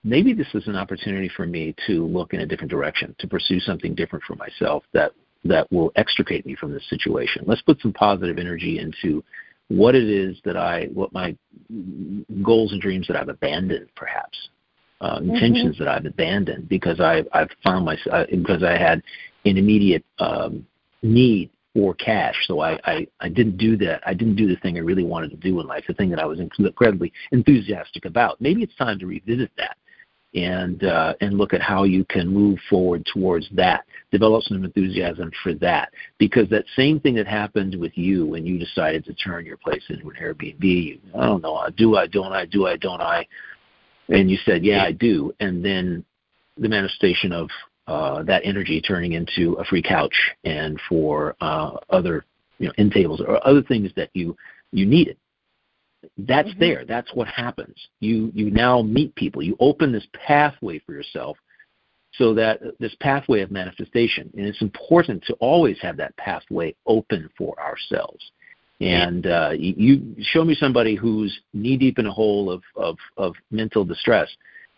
[0.04, 3.60] maybe this is an opportunity for me to look in a different direction, to pursue
[3.60, 5.12] something different for myself that
[5.44, 7.44] that will extricate me from this situation.
[7.46, 9.22] Let's put some positive energy into
[9.68, 11.36] what it is that I, what my
[12.42, 14.36] goals and dreams that I've abandoned, perhaps
[15.00, 15.30] uh, mm-hmm.
[15.30, 19.02] intentions that I've abandoned because I, I've found myself uh, because I had
[19.44, 20.66] an immediate um,
[21.02, 22.34] need for cash.
[22.46, 24.02] So I, I, I didn't do that.
[24.04, 26.18] I didn't do the thing I really wanted to do in life, the thing that
[26.18, 28.40] I was incredibly enthusiastic about.
[28.40, 29.76] Maybe it's time to revisit that
[30.34, 33.84] and uh, and look at how you can move forward towards that.
[34.10, 38.58] Develop some enthusiasm for that, because that same thing that happened with you when you
[38.58, 40.62] decided to turn your place into an Airbnb.
[40.62, 43.26] You, I don't know, do I, don't I, do I, don't I?
[44.08, 45.34] And you said, yeah, I do.
[45.40, 46.04] And then
[46.56, 47.48] the manifestation of
[47.86, 52.24] uh, that energy turning into a free couch and for uh, other
[52.58, 54.36] you know end tables or other things that you
[54.72, 55.16] you needed.
[56.18, 56.60] That's mm-hmm.
[56.60, 56.84] there.
[56.84, 57.76] That's what happens.
[58.00, 59.42] You you now meet people.
[59.42, 61.38] You open this pathway for yourself
[62.12, 67.28] so that this pathway of manifestation and it's important to always have that pathway open
[67.36, 68.32] for ourselves
[68.80, 73.34] and uh, you show me somebody who's knee deep in a hole of, of, of
[73.50, 74.28] mental distress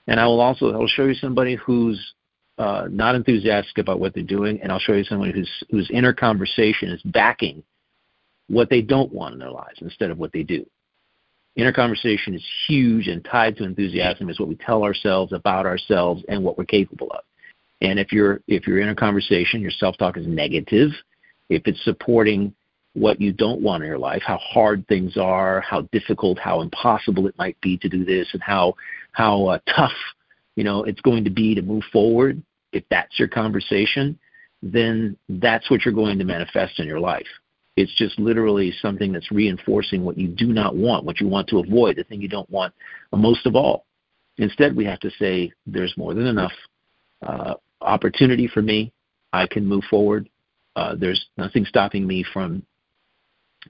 [0.07, 2.15] and i will also i will show you somebody who's
[2.61, 6.13] uh, not enthusiastic about what they're doing, and I'll show you someone whose whose inner
[6.13, 7.63] conversation is backing
[8.49, 10.67] what they don't want in their lives instead of what they do.
[11.57, 16.23] Inner conversation is huge and tied to enthusiasm is what we tell ourselves about ourselves
[16.29, 17.23] and what we're capable of.
[17.81, 20.91] And if your if your inner conversation, your self talk is negative,
[21.49, 22.55] if it's supporting
[22.95, 27.27] what you don't want in your life, how hard things are, how difficult, how impossible
[27.27, 28.75] it might be to do this, and how
[29.13, 29.93] how uh, tough
[30.57, 32.43] you know it's going to be to move forward.
[32.73, 34.19] If that's your conversation,
[34.63, 37.27] then that's what you're going to manifest in your life.
[37.77, 41.59] It's just literally something that's reinforcing what you do not want, what you want to
[41.59, 42.75] avoid, the thing you don't want
[43.13, 43.87] most of all.
[44.37, 46.53] Instead, we have to say, there's more than enough
[47.27, 48.93] uh, opportunity for me.
[49.33, 50.29] I can move forward.
[50.77, 52.63] Uh, there's nothing stopping me from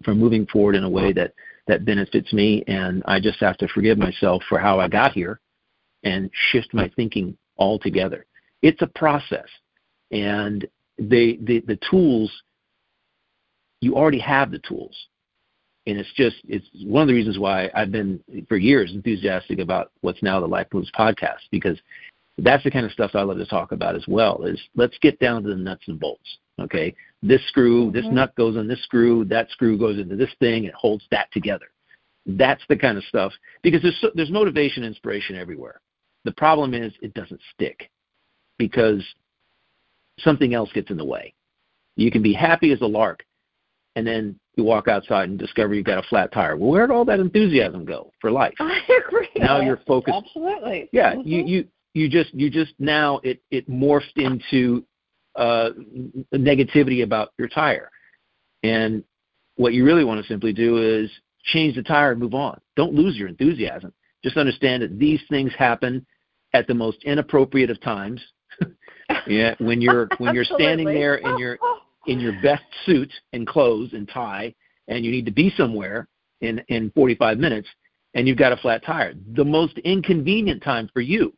[0.04, 1.34] from moving forward in a way that
[1.66, 5.40] that benefits me, and I just have to forgive myself for how I got here
[6.02, 8.26] and shift my thinking altogether.
[8.62, 9.46] It's a process,
[10.10, 10.66] and
[10.98, 12.30] the the, the tools
[13.80, 14.96] you already have the tools,
[15.86, 19.92] and it's just it's one of the reasons why I've been for years enthusiastic about
[20.00, 21.78] what's now the Life Moves podcast because
[22.42, 24.42] that's the kind of stuff I love to talk about as well.
[24.44, 26.38] Is let's get down to the nuts and bolts.
[26.60, 28.16] Okay, this screw, this mm-hmm.
[28.16, 31.66] nut goes on this screw, that screw goes into this thing, and holds that together.
[32.26, 33.32] That's the kind of stuff
[33.62, 35.80] because there's there's motivation, inspiration everywhere.
[36.24, 37.90] The problem is it doesn't stick
[38.58, 39.02] because
[40.18, 41.34] something else gets in the way.
[41.96, 43.24] You can be happy as a lark,
[43.96, 46.56] and then you walk outside and discover you've got a flat tire.
[46.56, 48.54] Well, where'd all that enthusiasm go for life?
[48.60, 49.28] I agree.
[49.36, 50.16] Now you're focused.
[50.16, 50.88] Absolutely.
[50.92, 51.28] Yeah, mm-hmm.
[51.28, 54.84] you you you just you just now it it morphed into
[55.36, 55.70] uh,
[56.34, 57.90] negativity about your tire,
[58.62, 59.02] and
[59.56, 61.10] what you really want to simply do is
[61.44, 62.60] change the tire and move on.
[62.76, 63.92] Don't lose your enthusiasm.
[64.22, 66.06] Just understand that these things happen
[66.52, 68.20] at the most inappropriate of times.
[69.26, 71.58] yeah, when you're when you're standing there in your
[72.06, 74.54] in your best suit and clothes and tie,
[74.88, 76.08] and you need to be somewhere
[76.40, 77.68] in in 45 minutes,
[78.14, 79.14] and you've got a flat tire.
[79.34, 81.32] The most inconvenient time for you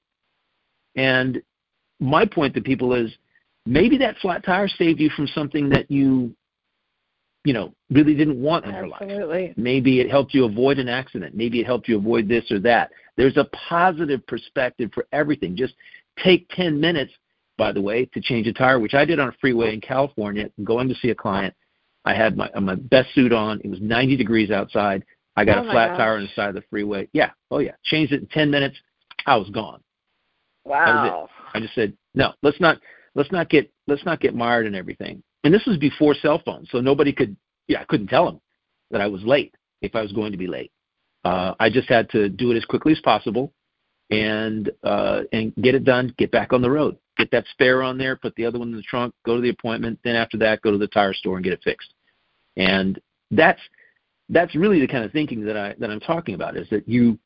[0.96, 1.42] and
[2.00, 3.12] my point to people is
[3.64, 6.34] maybe that flat tire saved you from something that you
[7.44, 9.16] you know really didn't want in Absolutely.
[9.16, 9.54] your life.
[9.56, 11.34] Maybe it helped you avoid an accident.
[11.34, 12.90] Maybe it helped you avoid this or that.
[13.16, 15.56] There's a positive perspective for everything.
[15.56, 15.74] Just
[16.22, 17.12] take 10 minutes
[17.58, 20.50] by the way to change a tire which i did on a freeway in california.
[20.64, 21.54] Going to see a client.
[22.04, 23.60] I had my my best suit on.
[23.62, 25.04] It was 90 degrees outside.
[25.36, 25.98] I got oh a flat gosh.
[25.98, 27.08] tire on the side of the freeway.
[27.12, 27.30] Yeah.
[27.50, 27.72] Oh yeah.
[27.84, 28.76] Changed it in 10 minutes.
[29.26, 29.80] I was gone
[30.64, 31.28] Wow.
[31.54, 32.78] I just said, no, let's not
[33.14, 35.22] let's not get let's not get mired in everything.
[35.44, 37.36] And this was before cell phones, so nobody could
[37.68, 38.40] yeah, I couldn't tell them
[38.90, 40.72] that I was late if I was going to be late.
[41.24, 43.52] Uh, I just had to do it as quickly as possible
[44.10, 46.96] and uh, and get it done, get back on the road.
[47.18, 49.50] Get that spare on there, put the other one in the trunk, go to the
[49.50, 51.92] appointment, then after that go to the tire store and get it fixed.
[52.56, 53.00] And
[53.30, 53.60] that's
[54.28, 57.18] that's really the kind of thinking that I that I'm talking about is that you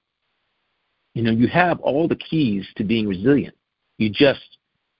[1.17, 3.57] you know, you have all the keys to being resilient.
[3.97, 4.59] You just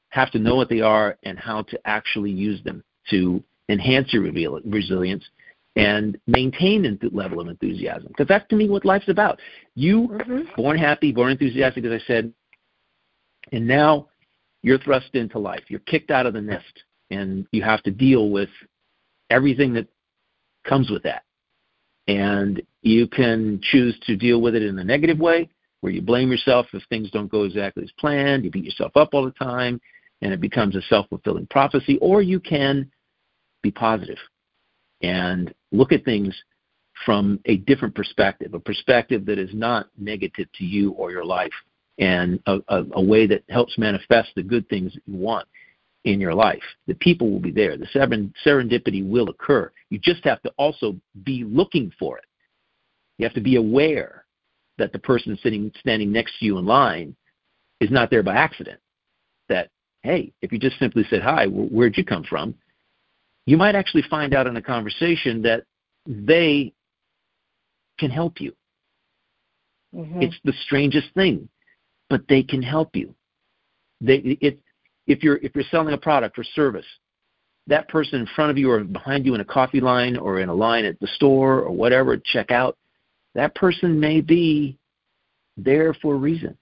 [0.09, 4.23] have to know what they are and how to actually use them to enhance your
[4.23, 5.23] resilience
[5.77, 8.09] and maintain a level of enthusiasm.
[8.09, 9.39] Because that's to me what life's about.
[9.75, 10.41] You mm-hmm.
[10.57, 12.33] born happy, born enthusiastic, as I said,
[13.53, 14.09] and now
[14.63, 15.65] you're thrust into life.
[15.69, 18.49] You're kicked out of the nest, and you have to deal with
[19.29, 19.87] everything that
[20.65, 21.25] comes with that.
[22.09, 25.51] And you can choose to deal with it in a negative way,
[25.81, 29.11] where you blame yourself if things don't go exactly as planned, you beat yourself up
[29.13, 29.81] all the time,
[30.23, 32.91] and it becomes a self fulfilling prophecy, or you can
[33.63, 34.19] be positive
[35.03, 36.35] and look at things
[37.05, 41.53] from a different perspective, a perspective that is not negative to you or your life,
[41.99, 45.47] and a, a, a way that helps manifest the good things that you want
[46.05, 46.63] in your life.
[46.87, 47.77] The people will be there.
[47.77, 47.87] The
[48.47, 49.73] serendipity will occur.
[49.91, 52.25] You just have to also be looking for it.
[53.19, 54.26] You have to be aware
[54.79, 57.17] that the person sitting standing next to you in line
[57.81, 58.81] is not there by accident.
[59.49, 59.71] That
[60.03, 62.55] hey, if you just simply said hi, where'd you come from?
[63.47, 65.65] You might actually find out in a conversation that
[66.07, 66.73] they
[67.99, 68.53] can help you.
[69.95, 70.23] Mm-hmm.
[70.23, 71.49] It's the strangest thing,
[72.11, 73.15] but they can help you.
[74.01, 74.59] They it
[75.07, 76.87] if you're if you're selling a product or service,
[77.67, 80.49] that person in front of you or behind you in a coffee line or in
[80.49, 82.77] a line at the store or whatever, check out,
[83.37, 84.79] that person may be
[85.57, 86.57] there for a reason.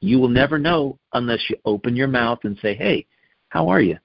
[0.00, 3.06] You will never know unless you open your mouth and say, "Hey,
[3.48, 3.98] how are you?"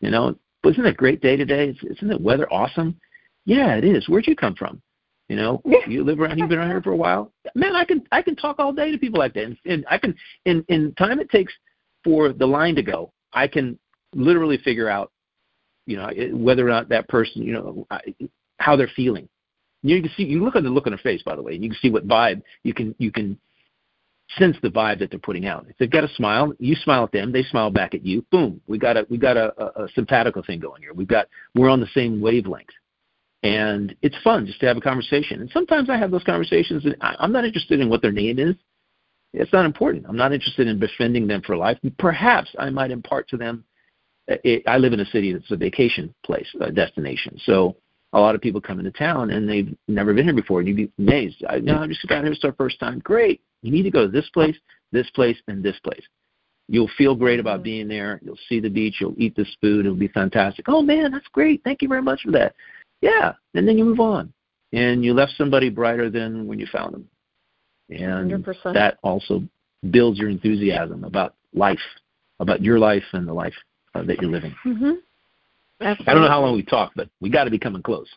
[0.00, 1.76] You know, isn't it a great day today?
[1.82, 2.98] Isn't the weather awesome?
[3.44, 4.08] Yeah, it is.
[4.08, 4.80] Where'd you come from?
[5.28, 6.38] You know, you live around.
[6.38, 7.32] You've been around here for a while.
[7.54, 9.98] Man, I can I can talk all day to people like that, and, and I
[9.98, 10.14] can
[10.44, 11.52] in in time it takes
[12.04, 13.78] for the line to go, I can
[14.14, 15.10] literally figure out,
[15.86, 17.86] you know, whether or not that person, you know,
[18.58, 19.28] how they're feeling.
[19.82, 21.62] You can see, you look at the look on their face, by the way, and
[21.62, 23.38] you can see what vibe you can you can
[24.38, 25.66] sense the vibe that they're putting out.
[25.68, 28.24] If they've got a smile, you smile at them, they smile back at you.
[28.30, 30.94] Boom, we got a we got a, a, a thing going here.
[30.94, 32.70] We've got we're on the same wavelength,
[33.42, 35.40] and it's fun just to have a conversation.
[35.40, 38.38] And sometimes I have those conversations, and I, I'm not interested in what their name
[38.38, 38.54] is.
[39.34, 40.04] It's not important.
[40.08, 41.78] I'm not interested in befriending them for life.
[41.98, 43.64] Perhaps I might impart to them.
[44.28, 47.38] It, I live in a city that's a vacation place, a destination.
[47.44, 47.76] So
[48.12, 50.76] a lot of people come into town and they've never been here before, and you'd
[50.76, 51.44] be amazed.
[51.48, 52.32] I know I just got here.
[52.32, 52.98] It's our first time.
[53.00, 53.40] Great.
[53.62, 54.56] You need to go to this place,
[54.90, 56.02] this place, and this place.
[56.68, 57.64] You'll feel great about mm-hmm.
[57.64, 58.20] being there.
[58.22, 58.96] You'll see the beach.
[59.00, 59.86] You'll eat this food.
[59.86, 60.66] It'll be fantastic.
[60.68, 61.62] Oh man, that's great.
[61.64, 62.54] Thank you very much for that.
[63.00, 64.32] Yeah, and then you move on,
[64.72, 67.08] and you left somebody brighter than when you found them,
[67.90, 68.74] and 100%.
[68.74, 69.42] that also
[69.90, 71.80] builds your enthusiasm about life,
[72.38, 73.54] about your life and the life
[73.94, 74.54] uh, that you're living.
[74.64, 74.92] Mm-hmm.
[75.82, 78.08] I don't know how long we talked, but we got to be coming close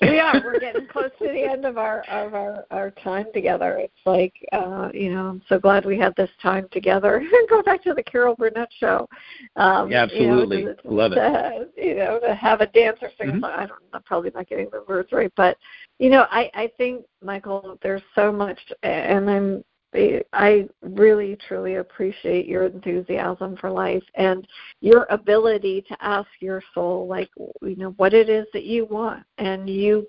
[0.00, 0.40] we are.
[0.44, 3.78] We're getting close to the end of our of our our time together.
[3.78, 7.24] It's like uh, you know, I'm so glad we had this time together.
[7.48, 9.08] Go back to the Carol Burnett show.
[9.56, 11.16] Um, yeah, absolutely, you know, to, love it.
[11.16, 13.36] To, you know, to have a dancer or sing.
[13.36, 13.44] Mm-hmm.
[13.44, 13.82] I don't.
[13.92, 15.56] I'm probably not getting the words right, but
[15.98, 19.64] you know, I I think Michael, there's so much, and I'm
[19.94, 24.46] I really truly appreciate your enthusiasm for life and
[24.80, 27.30] your ability to ask your soul like
[27.62, 30.06] you know what it is that you want and you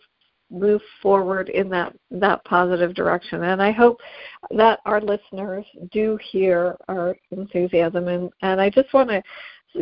[0.52, 3.44] move forward in that that positive direction.
[3.44, 4.00] And i hope
[4.52, 9.22] that our listeners do hear our enthusiasm and and i just want to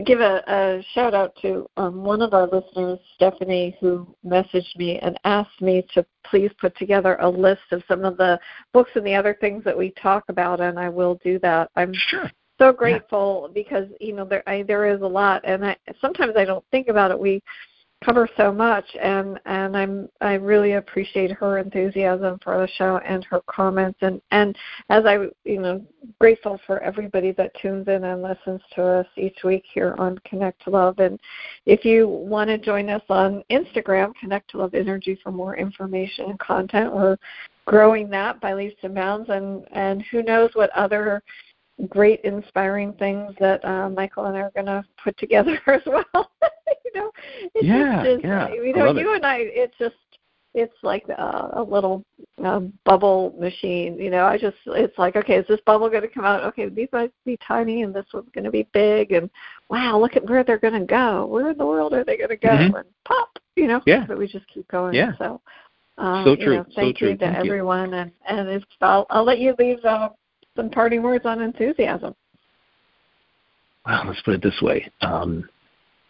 [0.02, 5.00] give a, a shout out to um, one of our listeners, Stephanie, who messaged me
[5.00, 8.40] and asked me to please put together a list of some of the
[8.74, 11.70] books and the other things that we talk about, and I will do that.
[11.76, 12.32] I'm sure.
[12.60, 13.54] so grateful yeah.
[13.54, 16.88] because you know there I, there is a lot, and I, sometimes I don't think
[16.88, 17.20] about it.
[17.20, 17.42] We
[18.04, 23.24] cover so much and and I'm I really appreciate her enthusiasm for the show and
[23.26, 24.56] her comments and and
[24.90, 25.86] as I you know
[26.20, 30.64] grateful for everybody that tunes in and listens to us each week here on Connect
[30.64, 31.20] to Love and
[31.66, 36.26] if you want to join us on Instagram Connect to Love Energy for more information
[36.26, 37.18] and content we're
[37.66, 41.24] growing that by leaps and bounds and and who knows what other
[41.90, 46.30] great inspiring things that uh, Michael and I are going to put together as well.
[47.56, 48.50] it's yeah, just, yeah.
[48.50, 49.16] You know, you it.
[49.18, 49.96] and I, it's just
[50.54, 52.04] it's like a, a little
[52.44, 53.98] uh, bubble machine.
[53.98, 56.44] You know, I just it's like okay, is this bubble going to come out?
[56.44, 59.30] Okay, these might be tiny, and this one's going to be big, and
[59.70, 61.26] wow, look at where they're going to go.
[61.26, 62.50] Where in the world are they going to go?
[62.50, 62.76] Mm-hmm.
[62.76, 63.82] And pop, you know.
[63.86, 64.06] Yeah.
[64.08, 64.94] But we just keep going.
[64.94, 65.14] Yeah.
[65.18, 65.42] So.
[65.96, 66.46] Uh, so true.
[66.46, 67.18] You know, thank so you true.
[67.18, 67.98] to thank everyone, you.
[67.98, 70.10] and and it's, I'll I'll let you leave uh,
[70.56, 72.16] some parting words on enthusiasm.
[73.86, 74.90] Well, let's put it this way.
[75.02, 75.48] Um,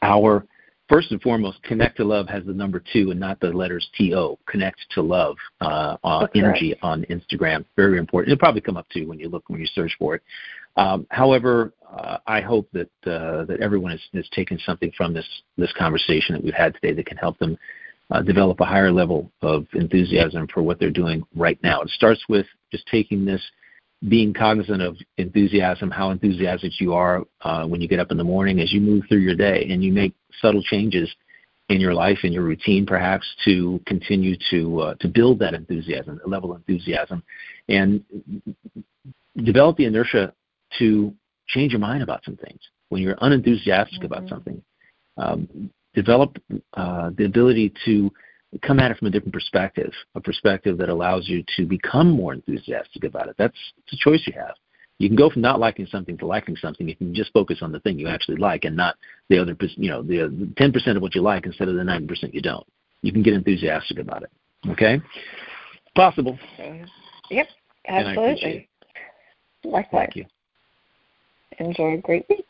[0.01, 0.45] our
[0.93, 4.13] first and foremost, Connect to Love has the number two and not the letters T
[4.13, 4.37] O.
[4.45, 7.65] Connect to Love uh, uh, energy on Instagram.
[7.75, 8.31] Very important.
[8.31, 10.21] It'll probably come up too when you look when you search for it.
[10.77, 15.27] Um, however, uh, I hope that uh, that everyone has, has taken something from this
[15.57, 17.57] this conversation that we've had today that can help them
[18.11, 21.81] uh, develop a higher level of enthusiasm for what they're doing right now.
[21.81, 23.41] It starts with just taking this
[24.09, 28.23] being cognizant of enthusiasm, how enthusiastic you are uh, when you get up in the
[28.23, 31.09] morning as you move through your day and you make subtle changes
[31.69, 36.19] in your life and your routine perhaps to continue to uh, to build that enthusiasm,
[36.25, 37.23] a level of enthusiasm,
[37.69, 38.03] and
[39.43, 40.33] develop the inertia
[40.77, 41.13] to
[41.47, 42.59] change your mind about some things.
[42.89, 44.05] When you're unenthusiastic mm-hmm.
[44.05, 44.61] about something,
[45.17, 46.37] um, develop
[46.73, 48.11] uh, the ability to
[48.61, 52.33] come at it from a different perspective, a perspective that allows you to become more
[52.33, 53.35] enthusiastic about it.
[53.37, 54.55] That's it's a choice you have.
[54.99, 57.59] You can go from not liking something to liking something if you can just focus
[57.61, 58.95] on the thing you actually like and not
[59.29, 62.07] the other, you know, the ten percent of what you like instead of the ninety
[62.07, 62.65] percent you don't.
[63.01, 64.31] You can get enthusiastic about it.
[64.69, 65.01] Okay,
[65.95, 66.37] possible.
[67.29, 67.47] Yep,
[67.87, 68.69] absolutely.
[69.65, 70.09] Likewise.
[70.13, 70.25] Thank you.
[71.59, 72.45] Enjoy a great week.